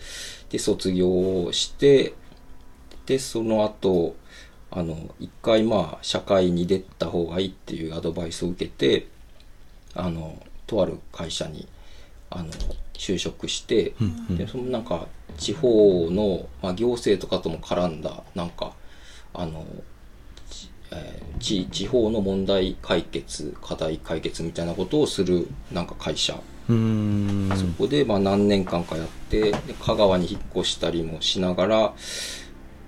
[0.50, 2.14] で、卒業をして、
[3.06, 4.16] で、その後、
[4.72, 9.08] あの、一回まあ、社会に出た方がいいっていうアドバイスを受けて、
[9.96, 11.68] あの、とある会社に、
[12.30, 12.52] あの、
[12.94, 13.94] 就職して、
[14.38, 18.74] で、そのなんか、地方の、まあ、行政とかとも絡んだ、なんか、
[19.34, 19.66] あの、
[20.50, 26.40] ちえー地地方の問題解決、課題解決みたいなことをする、なんか会社。
[27.58, 31.94] そこで、まあ、何年間かやって、で香川に引っ越したりもしながら、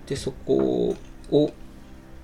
[0.08, 0.96] で、そこ
[1.32, 1.52] を、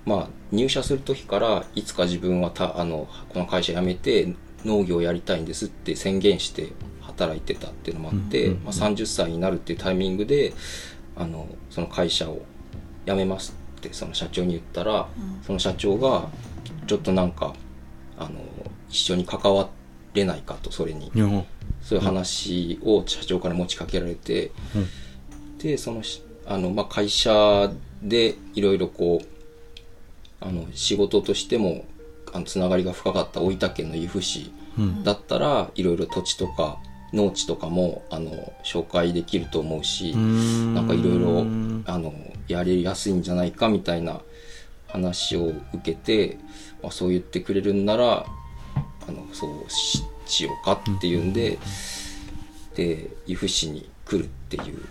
[0.07, 6.69] まあ、入社する時から、いつか自分はた、あの、この会社辞めて、農業をやりたいんですって宣言して
[7.01, 10.53] 働いてたっていうのもあって、まあ、30歳になるっていうタイミングで、
[11.17, 12.41] あの、その会社を
[13.05, 15.09] 辞めますって、その社長に言ったら、
[15.45, 16.29] その社長が、
[16.87, 17.53] ちょっとなんか、
[18.17, 18.39] あの、
[18.89, 19.69] 一緒に関わ
[20.13, 21.11] れないかと、それに。
[21.81, 24.51] そういう話を社長から持ちかけられて、
[25.59, 29.36] で、そのし、あの、まあ、会社でいろいろこう、
[30.47, 31.85] あの、仕事としても、
[32.33, 34.51] あの、つながりが深かった大分県の由布市
[35.03, 36.77] だったら、いろいろ土地とか
[37.13, 41.45] 農地とかも、あの、紹介できると思うし、なんかいろいろ、
[41.85, 42.13] あの、
[42.47, 44.21] やりやすいんじゃないかみたいな
[44.87, 46.37] 話を受けて、
[46.81, 48.25] まあ、そう言ってくれるんなら、
[49.07, 51.57] あの、そうししようかっていうんで、
[52.75, 54.85] で、由布市に来るっていう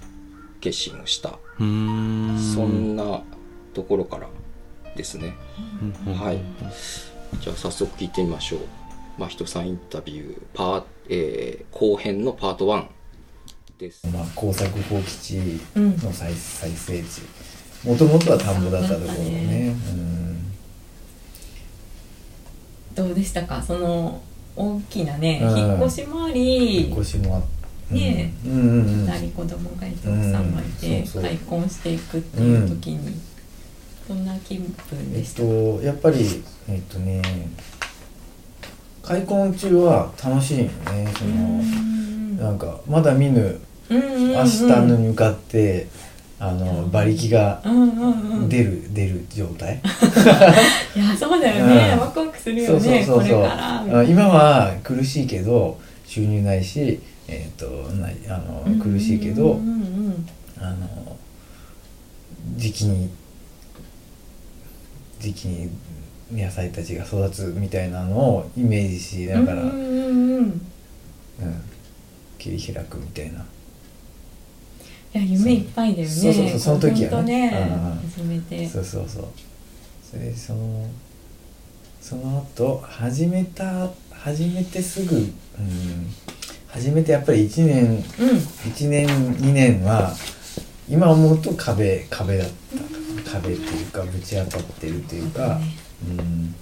[0.60, 1.38] 決心をした。
[1.58, 3.22] そんな
[3.74, 4.28] ところから
[4.96, 5.34] ですね。
[6.06, 6.40] はい。
[7.40, 8.60] じゃあ早速聞いてみましょう。
[9.18, 12.84] まあ、人さんインタビュー、パー、えー後編のパート1
[13.78, 14.06] です。
[14.08, 17.22] まあ、工作放棄地の再,、再生地。
[17.84, 19.74] もともとは田んぼだったところね。
[19.90, 20.52] うん。
[22.94, 23.62] どうでしたか？
[23.62, 24.20] その
[24.56, 25.58] 大きなね、うん。
[25.58, 27.42] 引っ越しもあり引っ越しもあ
[27.90, 29.06] うんねうんうんうん。
[29.06, 31.30] なり子供がいて奥さんもいて、うんそうそう。
[31.30, 33.20] 開墾していくっていう時に、
[34.08, 37.22] どんな気分えっでした、とやっぱりえっとね
[39.02, 45.86] 開墾中は楽しいよねそのなんかまだ見ぬ明日に向かって
[46.38, 47.62] あの馬力が
[48.48, 49.80] 出る、出る状態。
[50.94, 52.00] いやそうだよね、うん。
[52.00, 54.04] ワクワクするよそうそうねそうそう。
[54.04, 59.58] 今は苦しいけど収入ないし、えー、とないあの苦しいけど、
[60.60, 61.16] あの
[62.56, 63.08] 時期に
[65.26, 65.70] 時期に
[66.32, 70.60] 野菜たちが育つみたいなのをイメージしながら、うん
[72.38, 73.40] 切り開くみたいな。
[73.40, 76.14] いや夢いっぱいだよね。
[76.14, 77.50] そうそうそうその時はね。
[77.50, 77.68] ね。
[77.70, 78.68] うん初めて。
[78.68, 79.24] そうそうそう
[80.08, 80.88] それでその
[82.00, 85.34] その後始めた始めてすぐ、うん、
[86.68, 88.02] 始めてやっぱり1年うん。
[88.02, 90.14] 1年2年は
[90.88, 92.85] 今思うと壁壁だった
[93.40, 95.58] 壁っていうかぶち当たってるっていうか、
[96.06, 96.54] うん。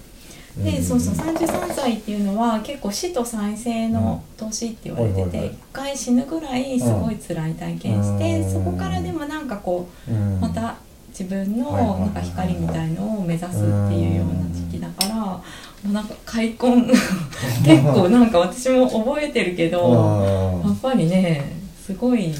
[0.63, 0.83] で、ん。
[0.83, 8.51] そうそう33歳っていうのは結構死と再生の年って言われてて一回死ぬぐらいすごい辛い体験して、うん。
[8.51, 10.75] そこからでもなんかこうまた
[11.17, 15.41] 自分のなんか光みたいのを目指すっていうような時期だからも
[15.89, 16.87] うなんか開墾
[17.63, 22.33] 結構なんか私も覚えてるけどやっぱりねすごい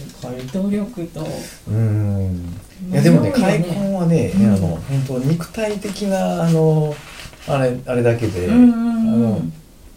[0.51, 1.25] 努力と
[1.69, 2.59] うん
[2.91, 4.53] いやでもね開墾はね、うん。
[4.53, 6.93] あの本当肉体的なあの
[7.47, 9.41] あれあれだけで、あんの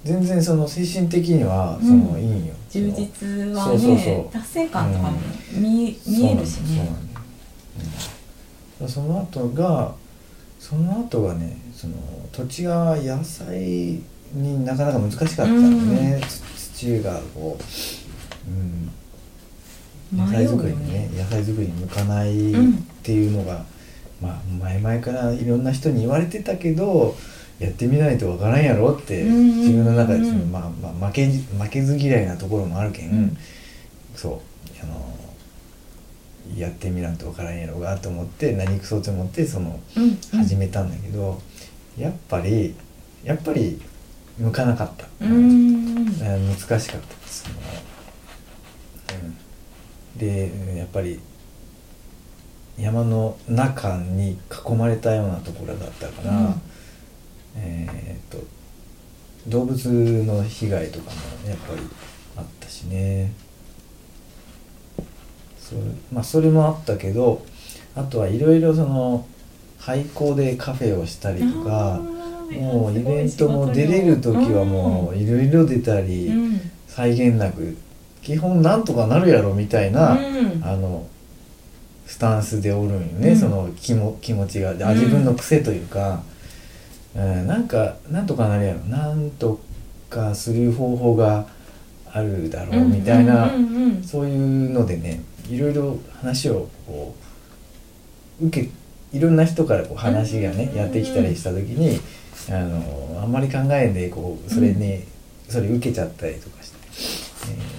[0.05, 2.55] 全然その精神的にはその、うんいいんよ。
[2.71, 4.33] 充実はそうそうねそう。
[4.33, 5.19] 達成感とかも
[5.53, 6.89] 見,、見えるしね。
[8.79, 9.95] そうその後が
[10.61, 11.95] その後がねその
[12.33, 14.01] 土地が野菜
[14.33, 16.41] になかなか難しかったんでね、つ
[16.77, 18.91] 土がこう、うん、
[20.15, 22.55] 野菜作りにね野菜作りに向かないっ
[23.03, 23.65] ていうのが、
[24.21, 27.15] まあ前々からいろんな人に言われてたけど
[27.59, 33.37] やってみないとわからんやろってうんうんうん自分の中でその、まあまあ、負けじ負けず嫌いなところもあるけん、うん。
[34.15, 35.19] そうあの
[36.57, 40.17] やってみらんとわからんやろうがと思って何くそって思ってそのうんうん。
[40.39, 41.41] 始めたんだけど、
[41.99, 42.75] やっぱり
[43.25, 43.81] やっぱり
[44.39, 46.89] 向かなかった、うん難しかった。
[47.27, 47.55] その、
[49.25, 49.37] うん、
[50.17, 51.21] でやっぱり
[52.79, 56.63] 山の中に囲まれたようなところだったから、うん。
[57.57, 58.47] えーっと
[59.49, 61.81] 動物の被害とかもやっぱり
[62.37, 63.33] あったしね。
[65.59, 65.81] それ,、
[66.13, 67.45] まあ、それもあったけど
[67.95, 69.27] あとはいろいろその
[69.79, 72.01] 廃校でカフェをしたりとか
[72.51, 76.61] もうイベントも出れる時はもういろいろ出たり、うん。
[76.89, 77.77] 際限なく
[78.23, 80.63] 基本なんとかなるやろみたいな、うん。
[80.63, 81.07] あの
[82.07, 83.37] スタンスでおるんよね、うん。
[83.37, 84.71] その気も気持ちが。
[84.71, 84.99] あうん。
[84.99, 86.23] 自分の癖というか、
[87.17, 88.81] うんなんかなんとかなるやろ。
[88.81, 89.61] なんと
[90.11, 91.47] かする方法が
[92.11, 93.51] あるだろうみたいな、
[94.05, 97.15] そういうのでねいろいろ話をこ
[98.41, 98.71] う受け
[99.13, 100.79] いろんな人からこう話がね、うん。
[100.79, 101.99] やってきたりした時に
[102.51, 105.03] あのあんまり考えんでこうそれに、
[105.49, 106.79] それ受けちゃったりとかして、
[107.53, 107.78] えー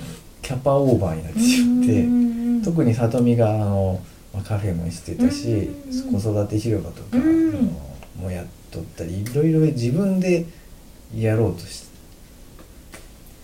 [0.49, 2.01] キャパオーバーになってしまって。
[2.01, 2.29] うん
[2.63, 4.01] 特に里美があの、
[4.33, 7.49] まあ、カフェもしてたし、うん子育て広場とか、うん。
[7.49, 7.53] あ
[8.17, 10.45] のもやっとったりいろいろ自分で
[11.15, 11.87] やろうとして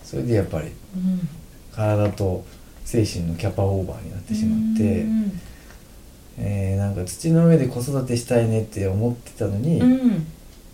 [0.04, 1.28] それでやっぱりうん。
[1.72, 2.44] 体と
[2.84, 5.40] 精神のキャパオーバーになってしまって、うん
[6.38, 10.26] えーなんか土の上で子育てしたいねって思ってたのに、うん。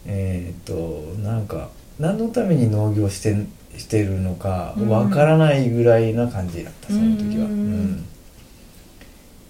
[0.07, 1.69] えーっとなんか
[2.01, 3.37] 何のために農業して
[3.79, 4.89] してるのかうん。
[4.89, 7.51] わからないぐらいな感じだった、その時は、うん。
[7.51, 8.05] うん。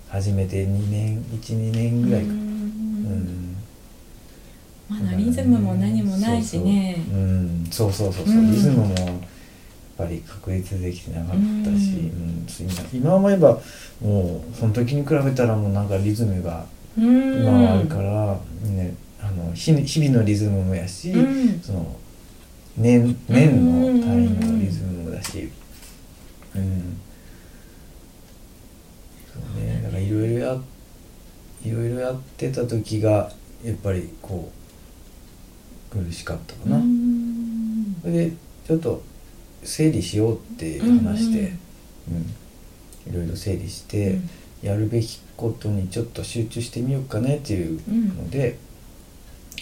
[0.08, 2.38] 初めて2年12年ぐらいか、ううん。
[2.38, 3.56] ん
[4.88, 6.96] まだリズムも何もないしね。
[7.70, 8.37] そうそう,、うん、そうそうそうそう。
[8.37, 8.50] うん。
[8.50, 9.14] リズムもやっ
[9.96, 11.70] ぱり確立できてなかったし、うん。
[11.70, 12.46] うん。
[12.61, 13.58] 今今思えば
[14.02, 16.64] もうその時に比べたらもうなんかリズムが
[16.98, 17.42] うん。
[17.42, 18.38] 今はあるから、
[18.70, 21.18] ね、あの日日々のリズムもやし、う
[21.56, 21.61] ん。
[21.61, 21.96] その
[22.76, 25.50] 年年の単位のリズムもだし、
[26.54, 27.00] うん、
[29.32, 29.80] そうね。
[29.82, 30.56] だからいろいろや
[31.64, 33.30] いろいろやってた時が
[33.64, 34.50] やっぱりこ
[35.94, 36.77] う苦しかったかな。
[36.77, 37.96] うん。
[38.00, 38.33] それで
[38.66, 39.02] ちょっと
[39.62, 41.40] 整理しようって話して、
[42.10, 42.35] うん
[43.04, 44.20] いろいろ整理して、
[44.62, 48.58] やるべきことにちょっと集中してみようかねっていうので、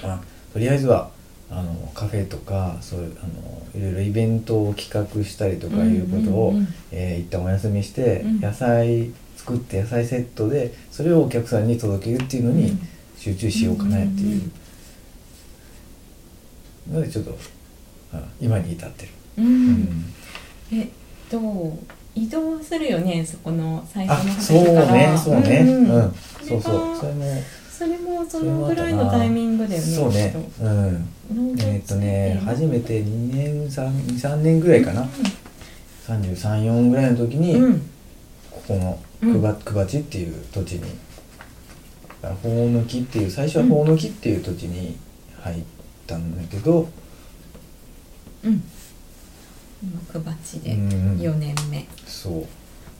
[0.02, 1.10] あとりあえずは
[1.52, 6.56] あのカフェとかそういうあのいろいろイベントを企画したりとかいうことを、うん。
[6.56, 8.40] うんうんえー一旦お休みして、うん。
[8.40, 12.76] 野菜作って野菜セットでそれをお客さんに届けるっていうのに
[13.16, 14.50] 集中しようかねっていう。
[16.90, 17.36] のでちょっと
[18.12, 19.08] あ今に至ってる。
[19.38, 19.46] うん。
[19.46, 20.12] うん。
[20.72, 20.88] えっ
[21.30, 21.78] と
[22.14, 25.58] 移動するよねそこの最あ初のそう畑からねそうね。
[25.60, 25.94] うんうん。
[25.94, 26.12] うん。
[26.46, 26.96] そうそう。
[26.98, 27.24] それも
[27.80, 30.34] それもそのぐらいのタイミングだよねそうね。
[30.60, 31.58] うん。
[31.58, 35.08] えっ、とね初めて2年3年ぐらいかな、
[36.06, 37.80] 334ぐらいの時に、うん。
[38.50, 39.32] ここのうん。
[39.32, 40.82] くばくばちっていう土地に
[42.42, 44.98] ほおのきっていう最初はほおのきっていう土地に
[45.40, 45.62] 入っ
[46.06, 46.86] たんだけど、
[48.44, 48.62] うん。
[49.82, 51.86] 今くばちでうん4年目。
[52.06, 52.46] そう。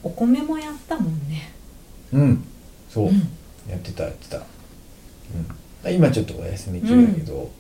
[0.03, 1.53] お米もやったもんね。
[2.15, 2.45] うん。
[2.89, 3.17] そう、うん。
[3.69, 4.43] やってたやってた、
[5.85, 7.51] うん、今ちょっとお休み中だけど、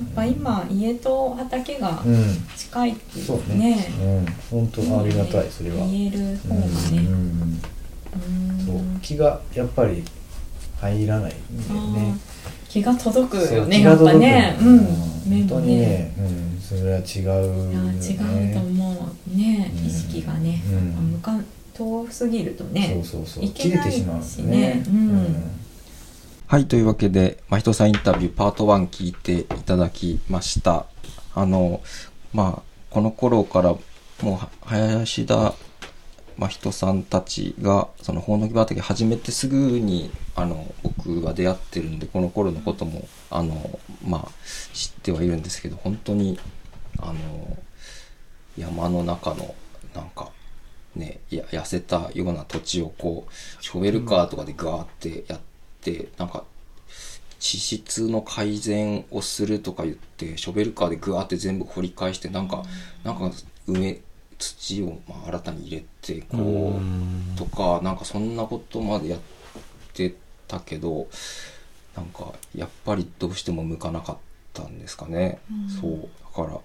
[0.00, 2.24] やっぱ今家と畑がうん。
[2.56, 3.76] 近いっていそううね。
[3.76, 4.26] ねうん。
[4.50, 5.76] 本当ありがたいそれは。
[5.86, 7.60] 言える方がうんねうん
[8.58, 8.66] うん。
[8.66, 9.00] そう。
[9.00, 10.02] 気がやっぱり
[10.80, 12.14] 入らないんだよね。
[12.68, 14.56] 気が届くよねやっぱ気が届くね。
[14.60, 14.78] うん。
[14.78, 15.86] 本当にね。
[15.86, 17.04] ね、うん、それは違う
[18.00, 19.72] 違うと思うね。
[19.76, 19.86] うん。
[19.86, 20.62] 意識がね。
[20.70, 21.12] うん。
[21.12, 21.38] 向か
[21.74, 23.00] 遠すぎるとね。
[23.04, 23.52] そうそうそう。
[23.52, 24.50] 切れてしまうしね。
[24.50, 25.61] ねうん
[26.52, 30.84] はい、というわけで、まひとさんインタビューパート1聞いていただきました。
[31.34, 31.80] あの、
[32.34, 33.80] まあ、この頃から、も
[34.34, 35.54] う、林田
[36.36, 44.28] 真人さんたちが、その、ほおのき畑始めてすぐに、あの、僕は出会ってるんで、この頃のことも、あの、まあ、
[44.74, 46.38] 知ってはいるんですけど、本当に、
[46.98, 47.56] あの、
[48.58, 49.54] 山の中の、
[49.94, 50.30] なんか、
[50.96, 55.51] ね、や痩せたような土地をこう、ショベルカーとかでガーってやって、
[56.18, 56.44] なんか、
[57.38, 62.62] 地質の改善をするとか言って、ショベルカーでグワーって全部掘り返して、なんか、
[63.04, 63.32] なんか、
[63.66, 64.00] 上、
[64.38, 69.20] 土をまあ新たに入れて、こう、とか、なんかそんなことまでやっ
[69.92, 70.14] て
[70.46, 71.08] たけど、
[71.96, 74.16] なんか、やっぱりどうしても向かなかっ
[74.52, 75.40] たんですかね。
[75.80, 76.08] そう。
[76.36, 76.60] だから、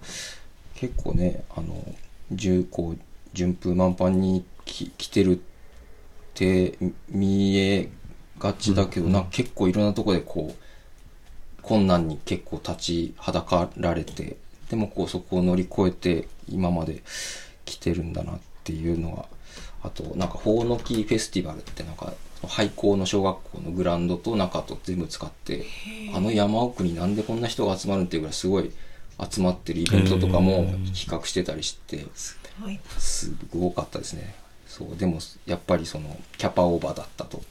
[0.74, 1.94] 結構ね、あの、
[2.30, 2.98] 重こう
[3.32, 5.40] 順風満帆にき来てるっ
[6.34, 7.88] て見え
[8.38, 14.36] がちだけど、なんか結構いろんなとこでこう困難に結構立ちはだかられて
[14.70, 17.02] でもこうそこを乗り越えて今まで
[17.64, 19.26] 来てるんだなっていうのが
[19.82, 22.12] あとなんかほおのきフェスティバルってなんか
[22.46, 25.64] 廃校の小学校のグラウンドと中と全部使って
[26.14, 28.70] あの山奥になんでこんな人が集まるんっていうぐらいすごい
[29.30, 34.34] 集まってるイベントとかも企画してたりしてすごいすごかったですね
[34.66, 37.42] そうでもやっぱりそのキャパオーバーだったと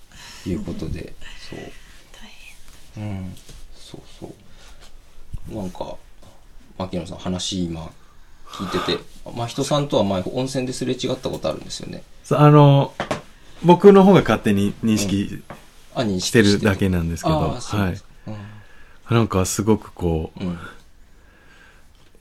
[0.49, 1.13] いうことで
[1.49, 1.59] そう。
[2.11, 2.29] 大
[2.95, 3.03] 変。
[3.09, 3.35] うん。
[3.75, 4.27] そうそ
[5.51, 5.55] う。
[5.55, 5.95] なんか
[6.77, 7.89] 牧野さん話今
[8.49, 12.03] 聞いてて真人さんとは前温泉ですれ違ったことあるんですよね。
[12.23, 12.93] そうあの
[13.63, 15.43] 僕の方が勝手に認識
[15.95, 16.59] あ認識してる。
[16.59, 17.91] だけなんですけど、はい。
[17.91, 18.05] です
[19.09, 20.53] なんかすごくこうん、うん。
[20.53, 20.57] う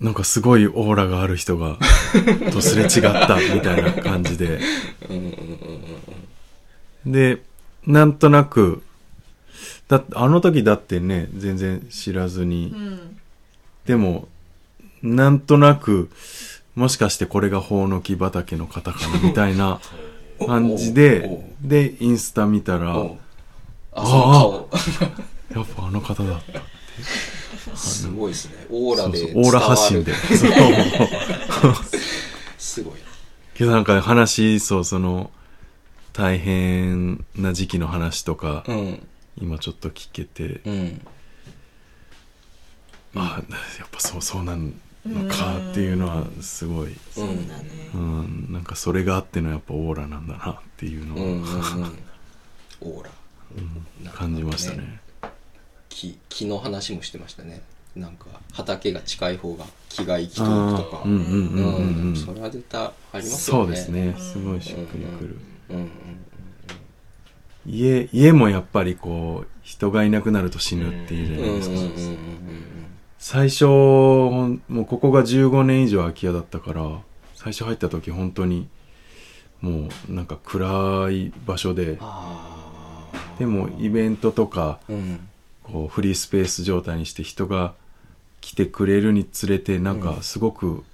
[0.01, 1.79] なんかすごいオーラがある人が
[2.53, 4.61] とすれ違ったみたいな感じで。
[5.09, 5.31] うんうんうん
[7.05, 7.13] うん。
[7.13, 7.43] で
[7.87, 8.83] なんとなく
[9.89, 13.17] だあの時だってね全然知らずに、うん。
[13.87, 14.29] でも
[15.03, 16.11] なんとなく
[16.75, 19.81] もしかしてこれがほおのき畑の方かなみたいな
[20.45, 22.91] 感じおででインスタ見たら
[23.93, 24.69] あその
[25.55, 26.61] やっぱあの方だった
[27.67, 28.67] 顔すごいですね。
[28.71, 30.13] オーラでそうそうオーラ発信で。
[32.59, 32.95] すごい。
[33.55, 35.31] けどなんか話そうその
[36.17, 39.07] 大変な時期の話とか、うん。
[39.39, 41.07] 今ちょっと聞けて、うん。
[43.15, 43.43] あ
[43.79, 44.73] やっぱそうそうなん
[45.05, 47.45] のかっていうのはすごい、そうだね。
[47.95, 51.45] うん、なんかそれがあってのやっぱオーラなんだなっていうのを、うんうんうん。
[52.81, 53.11] オーラ。
[54.13, 55.01] 感じましたね。
[55.91, 57.61] 木木の話もしてましたね。
[57.95, 61.03] なんか畑が近い方が気が生きとるとか。
[61.05, 62.17] うんうんうんうんうん。
[62.17, 63.67] それは絶対ありますよね。
[63.67, 64.15] そうですね。
[64.19, 65.39] すごいしっくりくる、
[67.67, 71.63] 家家もやっぱりこう人がいなくなると死ぬっていうじゃないで
[71.99, 72.21] すか、
[73.19, 77.01] 最初もうここが15年以上空き家だったから
[77.35, 78.69] 最初入った時本当に
[79.61, 81.99] もうなんか暗い場所で
[83.39, 85.29] でもイベントとかうん
[85.67, 87.75] こうフリースペース状態にして人が
[88.41, 90.85] 来てくれるにつれてなんかすごく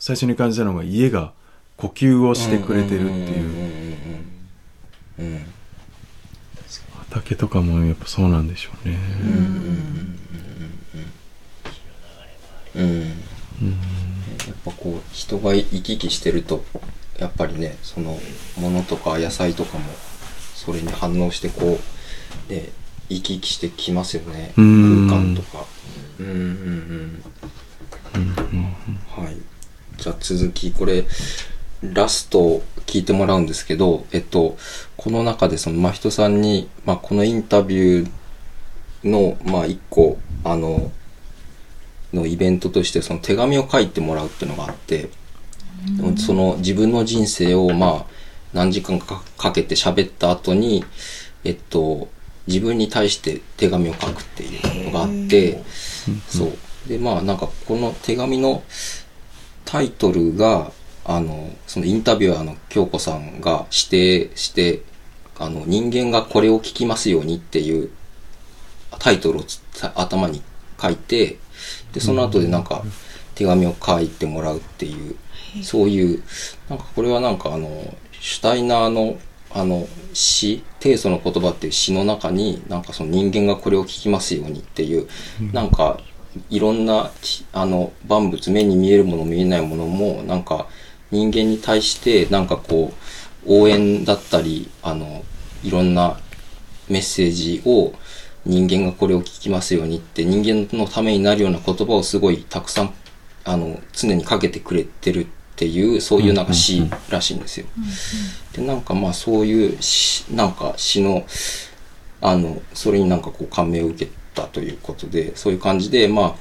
[0.00, 1.32] 最初に感じたのが家が
[1.76, 3.96] 呼吸をしてくれてるっていう。
[7.08, 8.98] 畑とかもやっぱそうなんでしょうね
[12.74, 13.06] うんや
[14.52, 16.62] っぱこう人が行き来してると
[17.18, 18.18] やっぱりねその
[18.58, 19.84] 物とか野菜とかも
[20.54, 22.70] それに反応してこうで
[23.08, 25.64] 生き生きしてきますよね空間とか
[26.20, 26.34] うんうん
[28.14, 29.36] うんはい
[29.96, 31.06] じゃあ続きこれ
[31.82, 34.56] ラストを聞いてもらうんですけど、えっと、
[34.96, 40.90] この中でその真人さんに、まあ、このインタビューの、まあ、一個、あの、
[42.12, 45.10] のイベントとしてその手紙を書いてもらうっていうのがあって、
[46.16, 48.06] その自分の人生をまあ
[48.52, 50.84] 何時間かかけて喋った後に、
[51.44, 52.08] えっと、
[52.46, 55.62] 自分に対して手紙を書くっていうのがあって、
[56.28, 56.88] そう。
[56.88, 58.62] で、まあなんかこの手紙の
[59.64, 60.72] タイトルが、
[61.08, 64.82] あの、そのインタビュアーの京子さんが指定して、
[65.38, 67.90] あの、人間がこれを聞きますようにっていう
[68.98, 69.60] タイトルをつ
[69.94, 70.42] 頭に
[70.80, 71.38] 書いて、
[71.92, 72.82] で、その後でなんか
[73.34, 75.16] 手紙を書いてもらうっていう、
[75.62, 76.22] そういう、
[76.68, 79.18] なんかこれはなんかあの、シュタイナーの
[79.50, 85.08] あの詩、提訴の言葉っていう詩の中に、なんかその人間がこれを聞きますようにっていう、
[85.52, 86.00] なんか
[86.50, 90.66] いろんなきあの万物、目に見えるもの見えないものも、なんか
[91.10, 92.92] 人間に対してなんかこ
[93.46, 95.24] う、応援だったり、あの、
[95.62, 96.18] いろんな
[96.88, 97.92] メッセージを
[98.44, 102.94] 人間がこれを聞きますようにって人間のためになるような言葉をすごいたくさん
[103.44, 105.26] あの常にかけてくれてるっ
[105.56, 107.66] ていうそういうなんか詩らしいんですよ。
[108.52, 111.26] でなんかまあそういう詩なんか詩の
[112.20, 116.34] あのそれになんかこう感銘を受けたということでそういう感じでまあ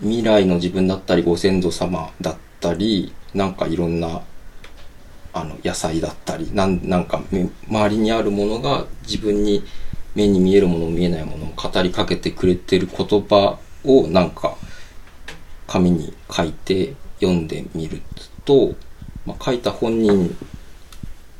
[0.00, 4.22] 未来の自分だったりご先祖様だったたりなんかいろんな
[5.32, 7.22] あの野菜だったりなんなんか
[7.68, 9.64] 周りにあるものが自分に
[10.14, 14.56] 目に見えるもの見えないものを語りかけてくれてる言葉をなんか
[15.66, 18.02] 紙に書いて読んでみる
[18.44, 18.74] と、
[19.24, 20.36] まあ、書いた本人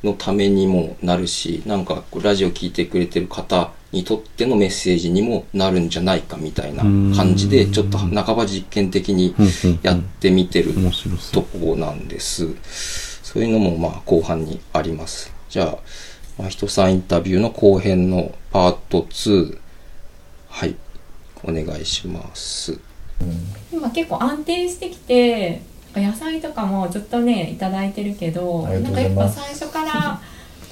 [0.05, 9.35] のためにもなるしなんかラジオ聞いてくれてる方にとってのメッセージにもなるんじゃないかみたいな感じでちょっと半ば実験的に
[9.83, 10.73] やってみてる
[11.33, 11.45] とう。
[11.61, 12.49] こなんです。
[13.23, 15.33] そういうのもまあ後半にあります。
[15.49, 15.79] じゃあ、
[16.39, 19.59] まあ、人さんインタビューの後編のパート2、
[20.49, 20.77] はい、
[21.45, 22.79] お願いします。
[23.73, 25.63] 今結構安定してきて
[25.95, 29.70] 野菜とかもずっとねいただいてるけどなんかやっぱ最初から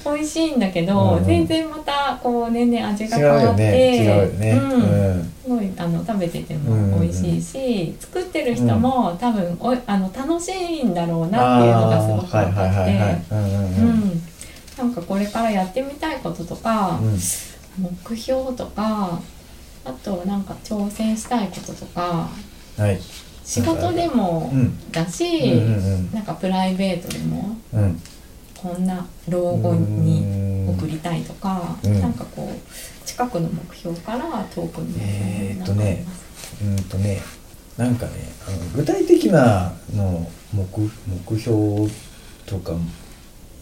[0.05, 1.25] 美味しいんだけど、うんうん。
[1.25, 3.63] 全然またこう年々味が変わって
[3.97, 4.51] 違うよね。
[4.51, 4.71] うん。
[4.71, 4.77] う
[5.17, 5.33] ん。
[5.43, 12.93] すごいあの食べててうんうんうんも美味しいし、作ってる人も多分おいあの楽しいんだろうなっていうのがすごく分かって
[14.77, 17.19] なんかこれからやってみたいこととか、うん。
[17.81, 19.19] 目標とか
[19.85, 22.29] あとなんか挑戦したいこととか
[22.77, 22.99] はい。
[23.43, 24.91] 仕事でもうん。
[24.91, 28.01] だし、うんうんなんかプライベートでもうんうん
[28.61, 32.01] こんな老後に送りたいとか、うん。
[32.01, 36.05] なんかこう近くの目標から遠くの目標えーっとね
[36.61, 37.21] うんとね
[37.77, 38.11] なんかね
[38.47, 40.65] あの具体的なの目
[41.29, 41.89] 目標
[42.45, 42.73] とか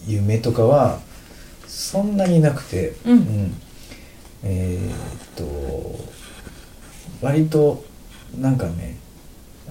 [0.08, 1.00] 夢とかは
[1.68, 3.54] そんなになくて、うん。
[4.44, 6.18] えーっと
[7.22, 7.84] 割と
[8.40, 8.98] なんかね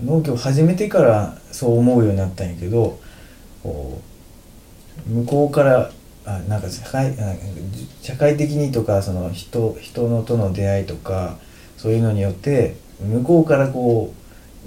[0.03, 2.99] 農業始めてからそう思うようになったんやけど
[3.63, 4.16] こう
[5.07, 5.91] 向こうから
[6.25, 7.35] あなんか社会あ
[8.03, 11.37] 社会的にとかその人人のとの出会いとか
[11.77, 14.13] そういうのによって向こうからこ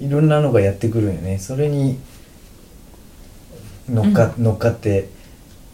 [0.00, 1.38] ういろんなのがやってくるんよね。
[1.38, 1.98] それに
[3.88, 5.08] 乗っか,、乗っかって、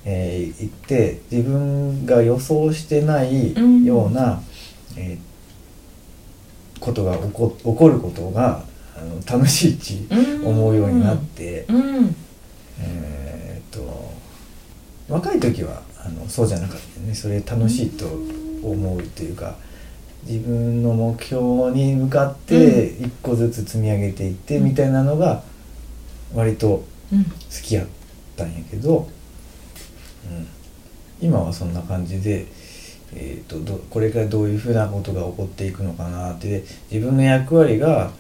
[0.05, 3.85] えー行って自分が予想してないうん。
[3.85, 4.41] ような、
[4.97, 8.63] えーことが起こ起こることが
[8.97, 10.47] あの楽しいっちうん。
[10.47, 12.15] 思うようになって、うん。
[12.81, 14.06] えーっと
[15.09, 17.15] 若い時はあのそうじゃなかったよね。
[17.15, 18.07] それ楽しいと
[18.63, 19.57] 思うというか
[20.25, 25.43] 自分の目標に向かって一個ずつ積み上げていってみたいなのが
[26.35, 27.25] 割とうん。
[27.25, 27.31] 好
[27.63, 27.87] きやっ
[28.37, 29.09] たんやけど、
[30.31, 30.47] うん、
[31.21, 32.47] 今はそんな感じで、
[33.15, 38.11] えー、とどこれからどういうふうなことが起こっていくのかなって自分の役割が、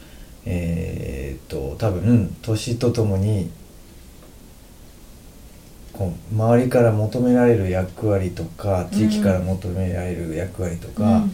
[0.44, 3.50] えー、と多分年とともに
[5.96, 11.24] こう周りから求められる役割とか地域から求められる役割とか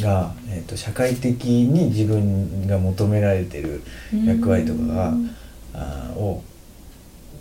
[0.00, 3.82] が、えー、と社会的に自分が求められてる
[4.24, 5.12] 役割とかが、
[5.74, 6.42] あーを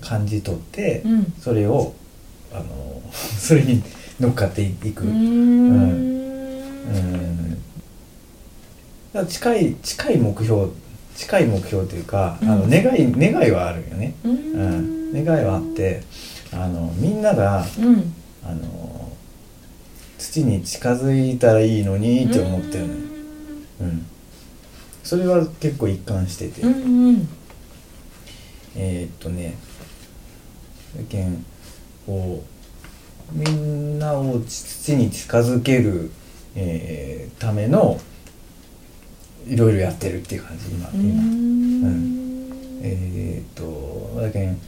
[0.02, 1.34] 感じ取って、うん。
[1.40, 1.94] それを
[2.54, 2.66] あの
[3.12, 3.82] それに
[4.20, 5.70] 乗っかっていく、ううん。
[5.72, 6.00] ん。
[9.16, 9.28] うん。
[9.28, 10.68] 近い近い目標
[11.16, 12.70] 近い目標というか、あのうん。
[12.70, 15.16] 願い願いはあるよね、ううん。
[15.20, 15.26] ん。
[15.26, 16.02] 願いはあって
[16.52, 18.14] あのみんながうん。
[18.44, 19.12] あの
[20.18, 23.00] 土に近づいたらいいのにって思ってるのよ、
[23.82, 24.06] うん、
[25.04, 27.28] それは結構一貫してて、うんうん。
[28.76, 29.58] えーっとね
[30.96, 31.46] だけん
[32.06, 32.44] こ
[33.34, 36.12] うみんなを土に近づける、
[36.56, 38.00] えーための
[39.48, 41.24] いろいろやってるっていう感じ今今。
[41.24, 42.50] うん。
[42.82, 44.60] えーっとだけん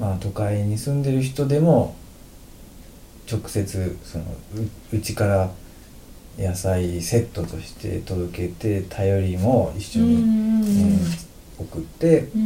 [0.00, 1.94] まあ都会に住んでる人でも
[3.30, 4.24] 直接その
[4.92, 5.50] ううちから
[6.38, 11.30] 野菜セットとして届けて頼りも一緒に、えー
[11.60, 12.40] 送って、うん。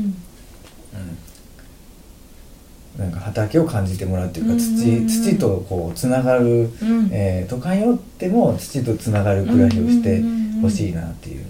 [2.97, 7.09] うん、なんか畑を感じてもらうっていうかうん土土とこうつながる、うん。
[7.13, 10.21] えー都会におっても土とつながる暮らしをして
[10.61, 11.47] ほしいなっていう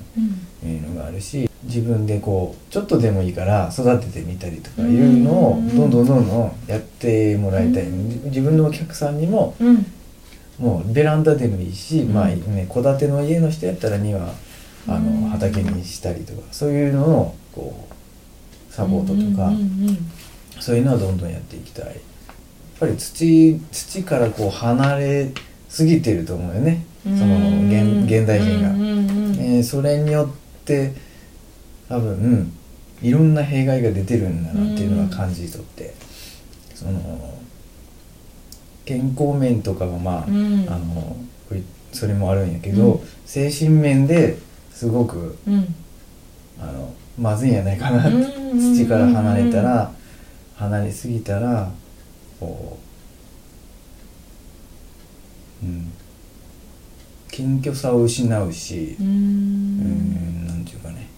[0.63, 7.85] のがあるし自分でこうちょっとでもいいから育ててみたりとかいうのをうんどんどんどんどんやってもらいたい。
[7.85, 8.25] うん。
[8.25, 9.87] 自分のお客さんにもうん。
[10.59, 12.15] もうベランダでもいいし、うん。
[12.15, 15.23] まあね戸建ての家の人やったら庭あうん。
[15.23, 19.53] の畑にしたりとかそういうのをこうサポートとか、
[20.61, 21.87] そういうのはどんどんやっていきたい。
[21.87, 21.95] やっ
[22.81, 25.31] ぱり土土からこう離れ
[25.69, 26.85] すぎてると思うよね。
[27.05, 27.37] その
[27.69, 28.69] 現現代人が。
[28.69, 30.93] えーそれによって
[31.89, 32.53] 多分
[33.03, 35.95] いろんな弊害が出てるんだなっていうのは感じ取って、
[36.75, 37.39] その
[38.85, 40.67] 健康面とかがまあ、うん。
[40.69, 41.17] あの
[41.93, 43.01] それもあるんやけど、うん。
[43.25, 44.37] 精神面で
[44.73, 45.75] すごくうん。
[46.61, 49.93] あのまずいんじゃないかな土から離れたら
[50.57, 51.71] 離れすぎたら
[52.41, 52.79] こ
[55.63, 55.93] ううん。
[57.31, 61.09] 謙虚さを失うし、ううんんなんていうかね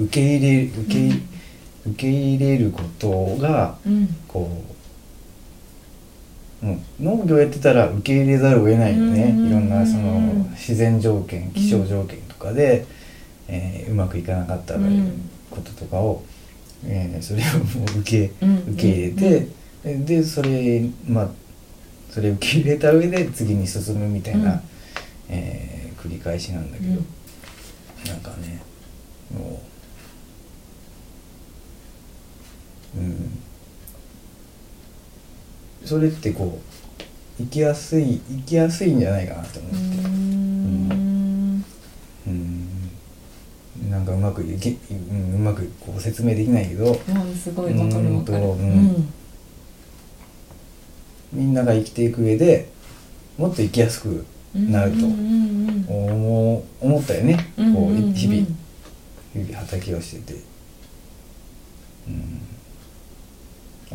[0.00, 1.08] 受け入れ受け,、
[1.90, 4.16] 受け入れることがうん。
[4.26, 4.48] こ
[6.62, 9.48] う、うん、農業やってたら受け入れざるを得ないよね、うん。
[9.48, 10.50] いろんなそのうん。
[10.52, 12.84] 自然条件気象条件とかで、
[13.48, 15.28] えーうまくいかなかったうん。
[15.50, 16.22] こととかを、
[16.86, 17.44] えーそれを
[17.78, 18.56] もう受けうん。
[18.74, 19.48] 受け入れて、
[20.04, 21.28] でそれまあ
[22.10, 24.60] それを受け入れた上で次に進むみたいな、うん。
[25.28, 26.96] えー繰り返しなんだけど、うん。
[28.06, 28.60] なんかね
[29.36, 29.67] もう
[32.96, 33.38] うん。
[35.84, 41.64] それってこう生きやすい生きやすいんじゃないかなと思うってん。
[42.26, 43.90] うん。
[43.90, 44.74] なんかうまくいけ、う
[45.38, 46.86] まくこう説明できないけど。
[46.86, 48.38] うんすごいわかるわかる。
[48.38, 48.86] ううん。
[48.86, 49.12] ん。
[51.32, 52.70] みんなが生きていく上で
[53.36, 54.24] もっと生きやすく
[54.54, 56.64] なると思
[57.00, 58.46] ったよね、うんこう日々
[59.34, 60.40] 日々畑をしてて、
[62.08, 62.47] うん、あ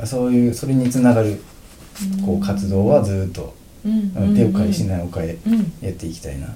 [0.05, 1.41] そういうそれにつながる
[2.25, 5.73] こう活動はずっと、手を変えしないおかえうん。
[5.81, 6.53] やっていきたいなと。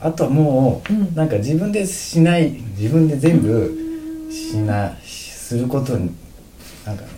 [0.00, 1.14] あとはもう、うん。
[1.14, 6.14] なんか自分でしない自分で全部しなすることに
[6.84, 7.08] なんかね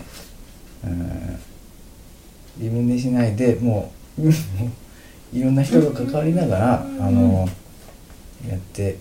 [0.84, 1.38] うん。
[2.58, 4.28] 自分でしないでもう
[5.36, 7.04] いろんな人と関わりながら、うん。
[7.04, 7.48] あの
[8.48, 8.98] やって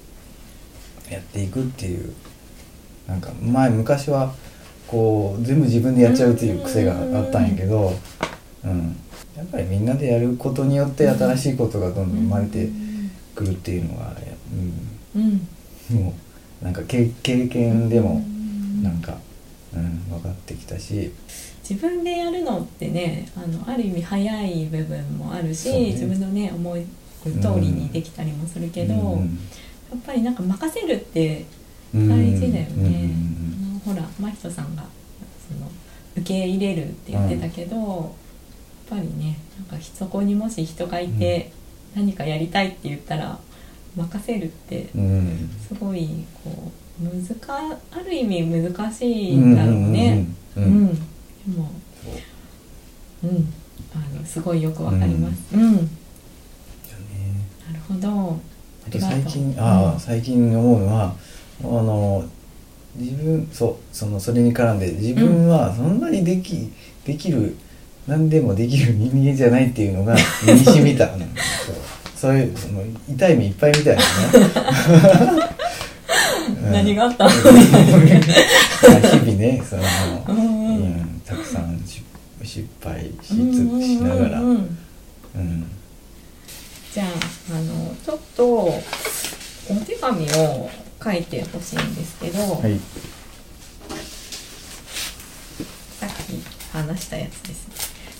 [1.09, 2.11] やっていくっていう
[3.07, 4.34] なんか前昔は
[4.88, 7.93] こう全部自分でやっちゃうっていう癖があったんやけど、
[8.63, 8.95] うん、
[9.35, 12.69] やっぱりみんなでやることによって新しいことがどんどん生まれて
[13.35, 14.13] くるっていうのが、
[15.13, 15.21] うん。
[15.21, 16.13] うん、も
[16.61, 18.23] うなんか経経験でも
[18.81, 19.17] なんか、
[19.75, 21.11] うん、分かってきたし、
[21.67, 25.85] 自分でやるのってねあのある意味早い部分もあるし、ね。
[25.88, 26.85] 自分のね思い
[27.41, 29.39] 通りにできたりもするけど、うん。
[29.91, 31.45] やっぱりなんか任せるって
[31.93, 33.57] うん大事だよね、うん
[33.88, 34.83] ほら真人さんが
[35.47, 35.71] その
[36.17, 38.09] 受け入れるって言ってたけど、やっ
[38.89, 39.38] ぱりね
[39.69, 41.51] なんかそこにもし人がいて
[41.95, 43.39] 何かやりたいって言ったら
[43.95, 45.49] 任せるってうん。
[45.65, 46.71] すごいこ
[47.01, 50.25] う難ある意味難しいんだろうね。
[50.57, 50.95] ううんん、うん。
[50.95, 51.01] で
[51.57, 51.71] も
[53.23, 53.53] うん。
[53.93, 55.55] あのすごいよくわかります。
[55.55, 55.88] うん、なる
[57.88, 58.39] ほど。
[58.88, 61.15] あと最近あ最近思うのは
[61.61, 62.23] あの
[62.97, 66.71] 自分そうそのそれに絡んで自分はそんなにでき
[67.05, 67.55] できる
[68.07, 71.27] 何でもできる人間じゃないっていうのが身に染みた、う んそう。
[72.15, 74.07] そういうその痛い目いっぱいみたいなね。
[76.65, 76.71] うん。
[76.71, 77.29] 何があったの？
[77.37, 79.83] 日々ねその、
[80.29, 80.37] うん。
[80.37, 82.01] うんうん、たくさん失
[82.43, 84.55] 失敗しつうんうんしながら、うんうん。
[85.35, 85.67] うん。
[86.93, 87.07] じゃあ
[87.55, 88.81] あのちょっとお
[89.85, 90.69] 手紙を
[91.08, 92.78] 書いてほしいんですけど、はい。
[95.99, 96.43] さっき
[96.74, 97.68] 話したやつです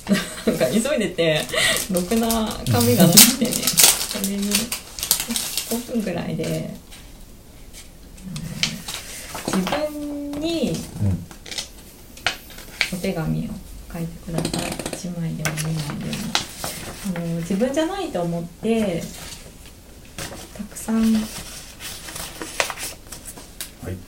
[0.08, 0.16] ね。
[0.48, 1.46] なんか急いでて
[1.92, 2.28] ろくな
[2.72, 3.52] 紙がなくてね。
[3.52, 6.74] それに5分ぐらいで、
[9.54, 10.72] うん自分に
[11.02, 11.26] うん
[12.94, 13.52] お手手紙を
[13.92, 14.72] 書いてください。
[14.72, 16.48] 1枚でも2枚でも。
[17.16, 19.02] あの自分じゃないと思って
[20.56, 21.47] たくさんはい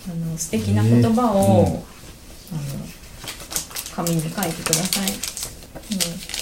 [0.10, 1.84] あの素敵な言葉を、ね
[2.52, 2.58] うん。
[2.58, 2.86] あの
[3.96, 5.10] 紙に書いてください。
[5.10, 5.20] もう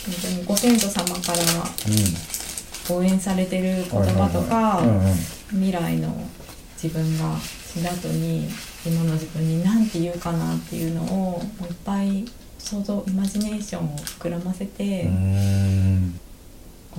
[0.05, 4.81] 本当にご先祖様から応援されてる言葉とか、
[5.49, 6.13] 未来の
[6.81, 8.47] 自分が死んだ後に
[8.85, 12.25] 今の自分に何て言うかなっていうのをいっぱい
[12.57, 15.09] 想像イマジネーションを膨らませて、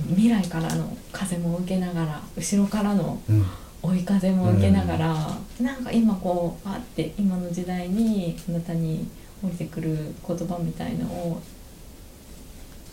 [0.09, 3.45] 未来からの風も受けながら後ろからのうん
[3.81, 9.07] 追い風も受けながら、なんか今こうあって今の時代にあなたに
[9.43, 11.41] 降りてくる言葉みたいのを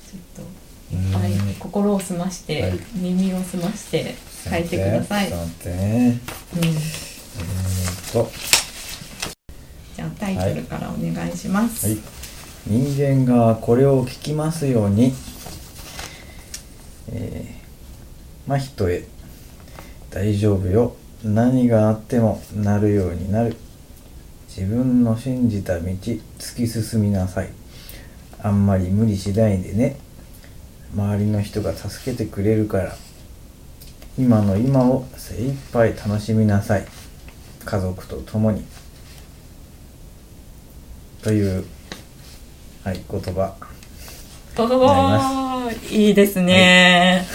[0.09, 2.79] ちょっといっぱい心を澄まして、はい。
[2.95, 4.15] 耳を澄まして
[4.49, 5.29] 書いてください。
[5.29, 6.21] ちょっと待ってね。
[6.55, 8.31] うん、えーっと
[9.97, 11.87] じゃあタイトルからお願いします。
[11.89, 11.99] はい、
[12.67, 15.13] 人間がこれを聞きますように、
[17.13, 19.05] えー、真人へ
[20.17, 20.97] 大丈夫よ。
[21.23, 23.55] 何があってもなるようになる。
[24.49, 27.51] 自分の信じた道突き進みなさい。
[28.43, 29.99] あんまり無理しないでね。
[30.95, 32.97] 周りの人が助けてくれるから。
[34.19, 36.87] 今の今を精一杯楽しみなさい。
[37.67, 38.65] 家族と共に。
[41.23, 41.67] という
[42.85, 43.55] はい言葉。
[44.57, 47.27] おーいいですね、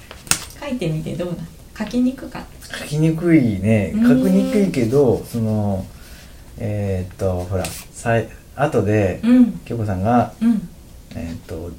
[0.58, 2.78] 書いてみてどうだ書きにくかった。
[2.78, 3.92] 書きにくいね。
[3.94, 4.24] うん。
[4.24, 5.84] 書きにくいけどその
[6.58, 9.52] えーっとほらさい後でうん。
[9.64, 10.68] 京子さんがうん。
[11.14, 11.70] えーっと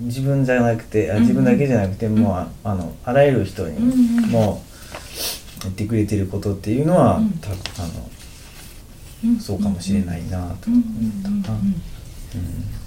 [0.00, 3.80] 自分じゃなくてあうん自分だけじゃなくて、もうああのあらゆる人にう
[4.20, 4.30] んうん。
[4.30, 4.62] も
[5.60, 7.30] う言ってくれてることっていうのは、うん。
[7.32, 9.34] たあうん。
[9.34, 10.70] のそうかもしれないなと。
[10.70, 10.80] うんうん
[11.26, 11.66] 思ったな、うん。
[11.66, 11.74] うん。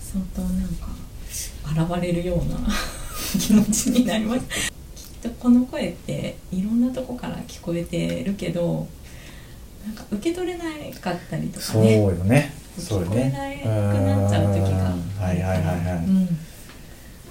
[0.01, 0.65] 相当な
[1.85, 2.57] んか現れるような
[3.39, 4.73] 気持ちになりますきっ
[5.23, 8.87] とこの声っていろんなとこから聞こえてるけど
[9.85, 10.65] なんか受け取れな
[10.99, 12.53] かったりとかそうねよね。
[12.77, 15.01] そうよ聞こえねなくなっちゃう時がうん。
[15.21, 16.27] はいはいはいはい、うん。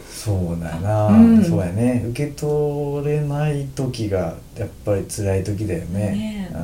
[0.09, 1.45] そうだな、うん。
[1.45, 2.05] そうやね。
[2.11, 6.11] 受け取れない時がやっぱり辛い時だよね。
[6.11, 6.51] ね。
[6.51, 6.63] えうん。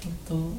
[0.00, 0.34] 相当。
[0.34, 0.54] うん。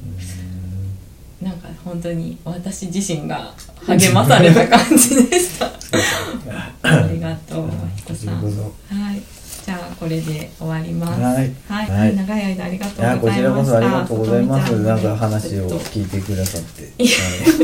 [1.40, 3.54] なんか本当に私自身が
[3.96, 5.66] 励まされた感じでした。
[6.82, 7.70] ありがとう
[8.14, 8.34] さん。
[8.36, 9.22] はい。
[9.64, 11.20] じゃあこれで終わります。
[11.20, 11.52] はい。
[11.68, 12.16] はい、はい。
[12.16, 14.72] 長い間ありがとういやこちらこそありがとうございます。
[14.82, 16.84] なんか話を聞いてくださって。
[16.86, 17.04] こ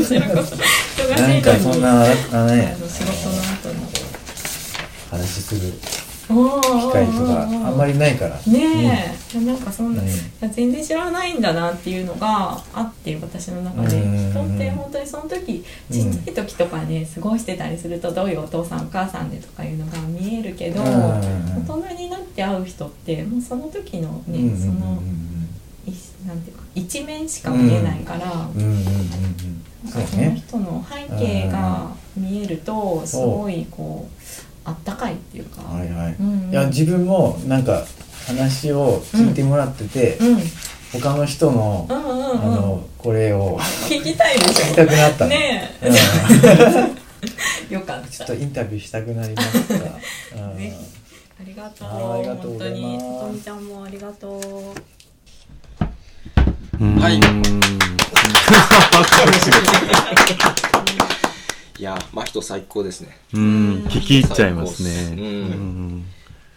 [0.07, 1.33] ちらこそ忙しいのに。
[1.33, 3.75] なんかそんなあの仕事の後に
[5.11, 5.73] 話する
[6.27, 8.35] 機機会とかあんまりないから。
[8.47, 10.01] ねえ、なんかそんな、
[10.51, 14.31] 全然知らないんだなっていうのがあって私の中で、うん。
[14.31, 20.87] 人って本当にその時ちっちゃい時とかね過ごしてたりするとどういうお父さんお母さんでとかいうのが見えるけど、うん。
[20.87, 25.01] 大人になって会う人ってもうその時のね、うんうんその
[25.87, 25.91] い
[26.27, 28.73] なんていうか一面しか見えないから、うんうんうんうん。
[28.73, 34.14] うんそのね人の背景が見えるとすごいこう
[34.65, 35.61] あったかいっていうか。
[35.61, 36.15] はいはい。
[36.19, 36.49] うんうん。
[36.51, 37.85] いや自分もなんか
[38.27, 40.39] 話を聞いてもらってて、うん。
[40.99, 42.41] 他の人の、うんうんうん。
[42.41, 44.65] あのこれを 聞きたいでしょ。
[44.65, 45.25] 聞きたくなった。
[45.25, 45.95] のねえ、うん。
[47.73, 48.07] よかった。
[48.07, 49.77] ちょっとインタビューしたくなりました、う
[50.53, 50.57] ん。
[50.57, 50.73] ぜ
[51.39, 52.13] ありがとう。
[52.13, 52.81] ありがとうございます。
[52.81, 52.99] 本当に。
[52.99, 54.41] さとみちゃんもありがとう。
[56.99, 57.15] はい。
[57.15, 57.25] う ん
[61.77, 63.17] いやー真人最高ですね。
[63.33, 65.21] うん聞き入っちゃいますね。
[65.21, 66.05] うんうん。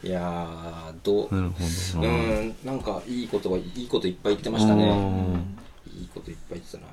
[0.03, 1.65] いやーどうなるほ
[1.99, 4.89] うどんなんかいい言葉いいこといっぱい言ってましたね。
[4.89, 5.57] うん。
[6.01, 6.85] いいこといっぱい言ってたな。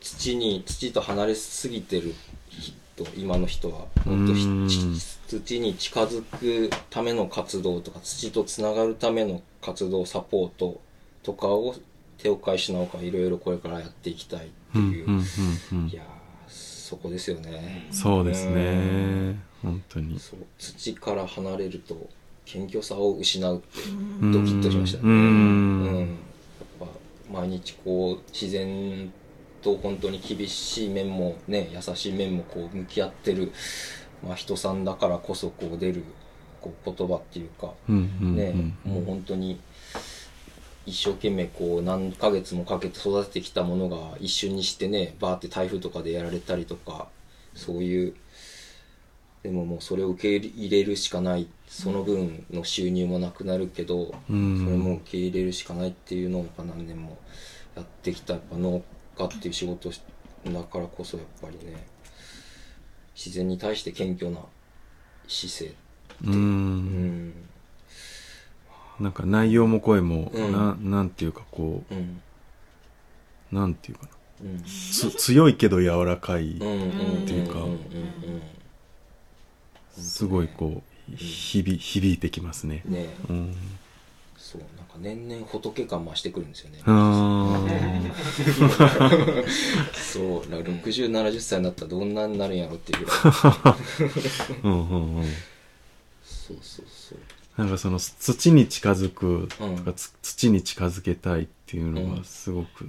[0.00, 2.14] 土に土と離れすぎてる
[2.48, 3.86] 人今の人は。
[4.04, 4.34] もっと
[5.40, 10.80] 土に近づくための活動とか土とつながるための活動サポート
[11.24, 11.74] とかを
[12.18, 16.15] 手を変え品を変えいろいろこれからやっていきたいっていう、いやー
[16.86, 17.88] そこですよね。
[17.90, 19.34] そうですね。
[19.60, 20.20] 本当に。
[20.56, 22.08] 土から離れると
[22.44, 23.90] 謙虚さを失うって
[24.22, 24.32] うん。
[24.32, 25.02] ドキッとしましたね。
[25.02, 25.10] うん。
[25.10, 25.98] うん。
[25.98, 26.08] やっ
[26.78, 26.86] ぱ
[27.32, 29.12] 毎日こう自然
[29.62, 33.52] と本当に厳しい面もね優しい面もこう向き合ってる、
[34.24, 36.04] まあ、人さんだからこそこう出る
[36.60, 39.58] こう言葉っていうかね、うんもう本当に
[40.86, 47.08] 一生懸命こう何ヶ月もかけて育ててきたものが一瞬にしてねバーって台風とかでやられたりとか
[47.54, 48.14] そういう
[49.46, 51.46] でももうそれを受け入れるしかない。
[51.68, 54.58] その分の収入もなくなるけど、うん。
[54.58, 57.16] それも受け入れるしかないっていうのをやっぱ何年も
[57.76, 58.82] やってきたやっぱ農
[59.16, 61.86] 家っていう仕事だからこそやっぱりね
[63.14, 64.40] 自然に対して謙虚な
[65.28, 65.74] 姿勢
[66.24, 66.30] う。
[66.30, 67.28] うん。
[67.28, 67.45] ん
[69.00, 70.52] なんか内容も声も、うん。
[70.52, 72.20] ななんていうかこうん。
[73.52, 74.08] うなんていうかな。
[74.42, 74.62] うん。
[74.64, 77.78] つ強いけど柔らかい、うんうんっていうかんんん
[79.96, 82.82] すごいこう響響いてきますね。
[82.84, 83.08] ね。
[83.28, 83.54] うん、
[84.36, 86.80] そうなんか年々仏感増してくるんですよね。
[86.84, 87.58] あ
[89.94, 93.04] そうなんか6070歳になったらどんなになるんやろっていう。
[93.04, 93.76] ぐらいー
[94.64, 95.24] うんうんうん。
[96.24, 96.86] そうそうそう
[97.56, 99.78] なんかその土に近づくとうん。
[99.78, 102.88] か、つ土に近づけたいっていうのうんがすごく、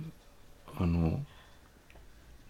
[0.78, 1.22] あの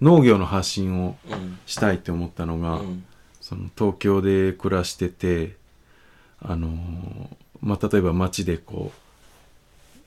[0.01, 1.59] 農業の発信をうん。
[1.65, 3.05] したいって思ったのが、うん。
[3.39, 5.55] その東京で暮らしてて
[6.41, 7.30] あの
[7.61, 8.91] まあ例えば街でこ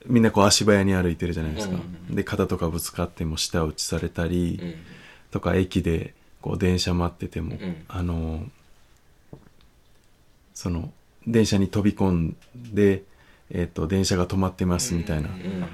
[0.07, 2.15] うみんなこう足早に歩いてるじゃないですか、うん。
[2.15, 4.75] で肩とかぶつかっても舌打ちされたり、うん。
[5.31, 7.85] とか駅でこう電車待ってても、うん。
[7.87, 8.45] あの
[10.53, 10.91] その
[11.27, 13.03] 電車に飛び込んで、
[13.49, 15.65] えっと電車が止まってますみたいなうん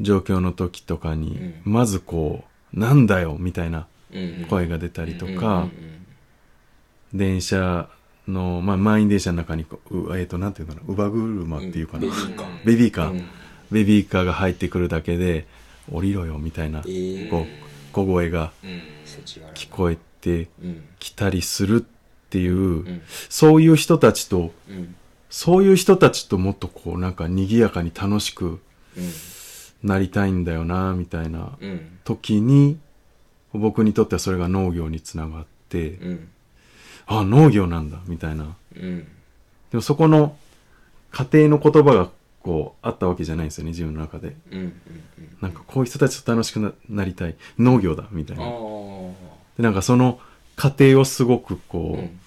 [0.00, 2.46] 状況の時とかに、うまずこう
[2.78, 5.68] 「なんだよ」みたいなうん声が出たりとか、
[7.12, 7.88] 電車
[8.28, 12.64] の、まあ、満員電車の中にこう、うえっ、と、なんていうのかな、乳母車っていうかな、ベビーカー。
[12.64, 13.24] ベビーカー、うん。
[13.70, 15.46] ベビーカーが入ってくるだけで、
[15.90, 17.30] 降りろよみたいな、えー。
[17.30, 17.46] こう、
[17.92, 18.52] 小声が
[19.54, 20.84] 聞こえてうん。
[20.98, 21.84] きたりする
[22.32, 23.02] っていう、うん。
[23.28, 24.94] そういう人たちと、うん。
[25.28, 28.58] そういう人たちともっとこう、なんか賑やかに楽しくうん。
[29.82, 31.98] なりたいんだよな、みたいなうん。
[32.04, 32.78] 時に、
[33.52, 36.28] 僕にとってはそれが農業につながって、うん。
[37.06, 38.56] あ、農業なんだ、みたいな。
[38.76, 39.00] うん。
[39.70, 40.34] でもそこの
[41.10, 42.08] 家庭の言葉が
[42.40, 44.36] こうあったわけじゃないんですよね、自分の中で。
[44.50, 44.72] うんうん
[45.42, 47.34] なんかこういう人たちと楽しくななりたい。
[47.58, 48.44] 農業だ、みたいな。
[48.44, 48.52] で、
[49.58, 50.18] なんかその
[50.56, 52.18] 過程をすごくこう、うん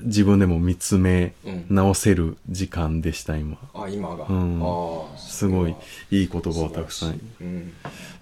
[0.00, 1.66] 自分でも見つめうん。
[1.70, 3.58] 直せる時間でした、今。
[3.74, 4.26] あ今が。
[4.28, 4.60] うん。
[4.62, 5.74] ああすごい
[6.10, 6.24] い。
[6.24, 7.72] い言葉をたくさんうん。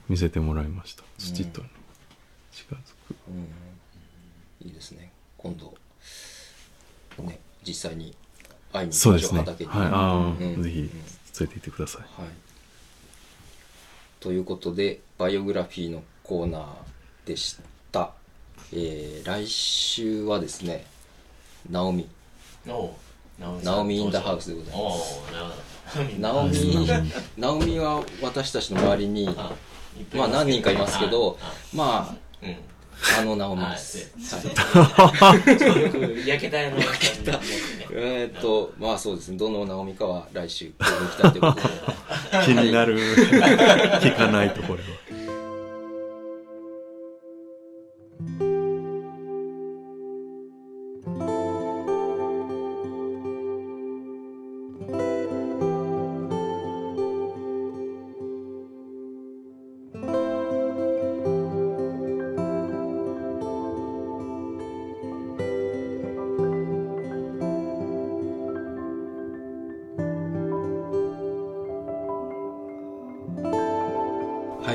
[0.09, 1.03] 見せてもらいました。
[1.19, 1.63] 土と
[2.53, 3.17] 近づく。
[4.65, 5.11] いいですね。
[5.37, 5.75] 今度
[7.23, 8.15] ね実際に
[8.73, 9.39] 会いに行きましね。
[9.39, 9.47] はい。
[9.47, 9.71] 畑に。
[9.71, 10.63] ああ、うん。
[10.63, 12.03] ぜひ連れて行ってください。
[12.21, 12.31] はい。
[14.21, 16.65] ということでバイオグラフィーのコーナー
[17.27, 17.59] でし
[17.93, 18.13] た、
[18.73, 20.87] えー来週はですね
[21.71, 22.09] ナオミ。
[22.69, 22.91] おう
[23.63, 25.21] ナオミインダハウスでございます。
[25.21, 25.45] おうなる
[25.95, 26.89] ほどナオミ。
[27.37, 29.53] ナオミは私たちの周りにあ
[30.15, 32.57] まあ何人かいますけどあまあうん。
[33.19, 34.13] あのナオミです、
[36.27, 36.79] 焼けたやろ。
[36.79, 37.41] 焼けた。
[37.93, 39.37] えーっとまあそうですね。
[39.37, 41.75] どのナオミかは来週ここに来たということで。
[42.47, 42.99] 気になる。
[44.01, 44.89] 聞かないとこれは。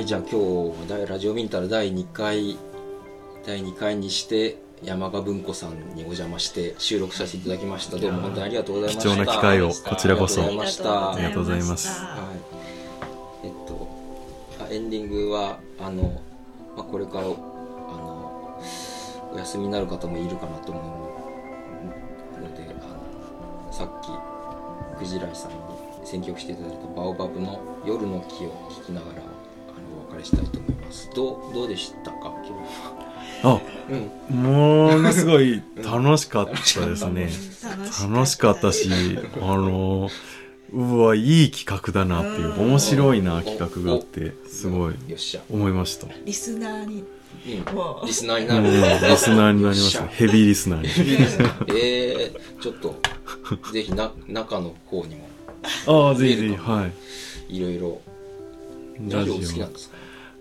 [0.09, 0.35] じゃあ今日
[0.91, 2.57] はラジオミンタル第2回
[3.45, 7.97] 第2回にして山賀文庫さんにお邪魔して収録させていただきました。
[7.97, 9.09] どうも本当にありがとうございました。
[9.11, 10.41] 貴重な機会をこちらこそ。
[10.41, 11.11] ありがとうございました。
[11.11, 12.01] ありがとうございます。
[12.01, 12.33] は
[13.43, 13.45] い。
[13.45, 13.87] えっと
[14.61, 16.19] あエンディングはあの、
[16.75, 18.63] まあ、これからあの
[19.31, 20.81] お休みになる方もいるかなと思
[22.39, 25.57] うのであのさっきくじらいさんに
[26.03, 29.28] 選曲していただいたバオバブの「夜の木」を聴きながら
[30.19, 31.09] あのお別れしたいと思います。
[31.15, 32.17] どうどうでしたか？
[32.23, 34.41] 今日はあ、うん。
[34.43, 36.51] ものすごい楽しかった
[36.85, 37.29] ですね。
[37.63, 38.89] 楽楽しかったし、
[39.41, 40.09] あの、
[40.73, 46.07] うわ、いい企画だなっていう、面白いな企画があって、すごいよっしゃ、思いました。
[46.25, 47.05] リスナーに。
[47.45, 48.65] うん、リスナーになる。
[49.09, 50.05] リスナーになりました。
[50.07, 50.87] ヘビーリスナーに。
[51.79, 52.99] えー、ちょっと
[53.71, 55.29] ぜひな中の方にも。
[55.87, 56.89] ああ、ぜひぜひ、は
[57.49, 57.55] い。
[57.55, 58.01] いろいろ
[59.07, 59.73] ララジジオ好きなオん。
[59.73, 59.95] ですか？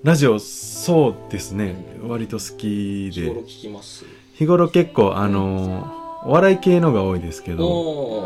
[0.04, 1.74] ラジオ、そうですね。
[2.06, 3.22] 割と好きで。
[3.22, 3.40] 日頃。
[3.42, 4.04] 聞きます？
[4.34, 8.18] 日頃結構、あの、お笑い系のが多いですけおど、お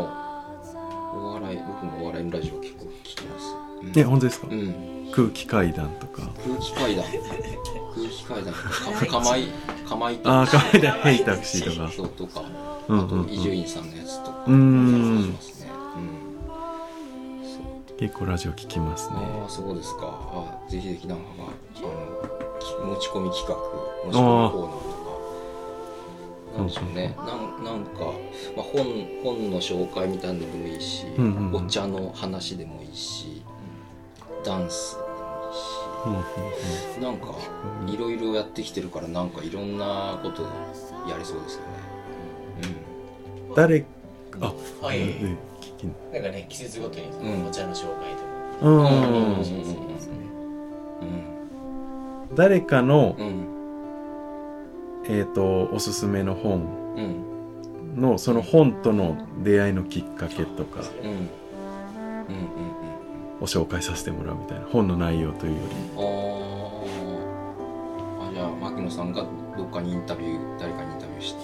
[1.15, 3.45] お笑い僕もお笑いのラジオ結構聞きます、
[3.81, 3.91] うん。
[3.91, 4.47] ね、本当ですか？
[4.49, 5.09] うん。
[5.11, 6.23] 空気階段とか。
[6.43, 7.05] 空気階段。
[7.05, 8.69] 空気階段とか。
[9.05, 9.43] かまい
[9.87, 11.91] かまいああ、階段、ヘイタクシーとか。
[11.91, 12.43] そうとか。
[13.29, 14.45] 伊集院さんのやつとか。
[14.47, 15.35] うーん
[18.03, 19.15] 結構ラジオ聞きますね。
[19.15, 20.01] ああそうですか。
[20.03, 21.79] あぜひぜひなんかあ
[22.81, 23.55] の持ち込み企画
[24.07, 24.17] 持ち込みコー。
[24.17, 24.57] ナーと
[26.51, 27.15] かなんでしょうね。
[27.17, 28.01] なんなんか、
[28.57, 28.83] まあ、本
[29.23, 31.65] 本の紹介みたいなのでもいいし、うんうんうん。
[31.65, 33.41] お茶の話でもいいし
[34.43, 37.37] ダンスでもいいし、うんうんなんか
[37.87, 40.43] いろいろやってきてるからなんかいろんなこと
[41.09, 41.67] やれそうですよね。
[43.55, 43.85] 誰
[44.41, 44.99] あはい。
[44.99, 45.37] で聞
[45.89, 47.47] きなんかね季節ごとにうん。
[47.47, 48.17] お茶の紹介と
[48.61, 48.63] か。
[48.63, 48.77] うん。
[48.77, 48.85] うん。
[48.85, 48.87] うん。
[48.87, 48.91] うん。
[49.37, 49.45] うん。
[49.45, 49.71] そうそうそ
[50.11, 50.13] う
[52.35, 53.27] 誰かのうん。
[53.27, 53.45] うん。
[55.09, 56.63] えっとおすすめの本
[56.97, 57.23] うん。
[58.01, 61.09] のその本との出会いのきっかけとかうん。
[61.09, 61.17] うん。
[61.17, 61.29] うん。
[63.41, 65.99] を紹介させてもらうみたいな本の内容というよりうん。
[68.29, 69.11] あじゃあ牧野さん。
[69.13, 69.23] が
[69.57, 71.39] どっかにインタビュー誰かにインタビューして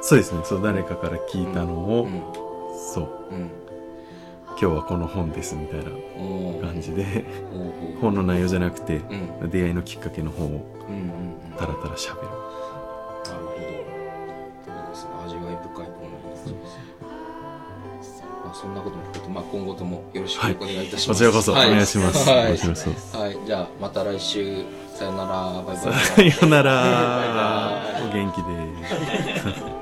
[0.00, 2.22] そうですねそう誰かから聞いたのを、うん
[2.94, 3.34] そう。
[3.34, 3.50] うん。
[4.60, 5.84] 今日はこの本ですみたいな
[6.66, 7.24] 感じで。
[8.00, 8.96] 本の内容じゃなくて
[9.40, 9.50] うん。
[9.50, 10.50] 出会いのきっかけの本を
[10.88, 11.56] うんうんうん。
[11.58, 12.22] たらたら喋る。
[12.22, 13.56] なるほど。
[13.56, 15.10] いいですね。
[15.26, 16.84] 味わい深い本になりそうですね。
[18.44, 21.70] まあそんなことも含めてまあ今後ともよろしくお願いいたします、こちらこそおはい。
[21.70, 22.38] 願いします、はい。
[22.46, 24.64] はい、じゃあまた来週。
[24.94, 25.62] さよなら。
[25.66, 26.30] バイバイ。
[26.30, 26.72] さよなら。
[26.72, 26.78] バ
[27.98, 28.10] イバイ。
[28.10, 29.64] お元気で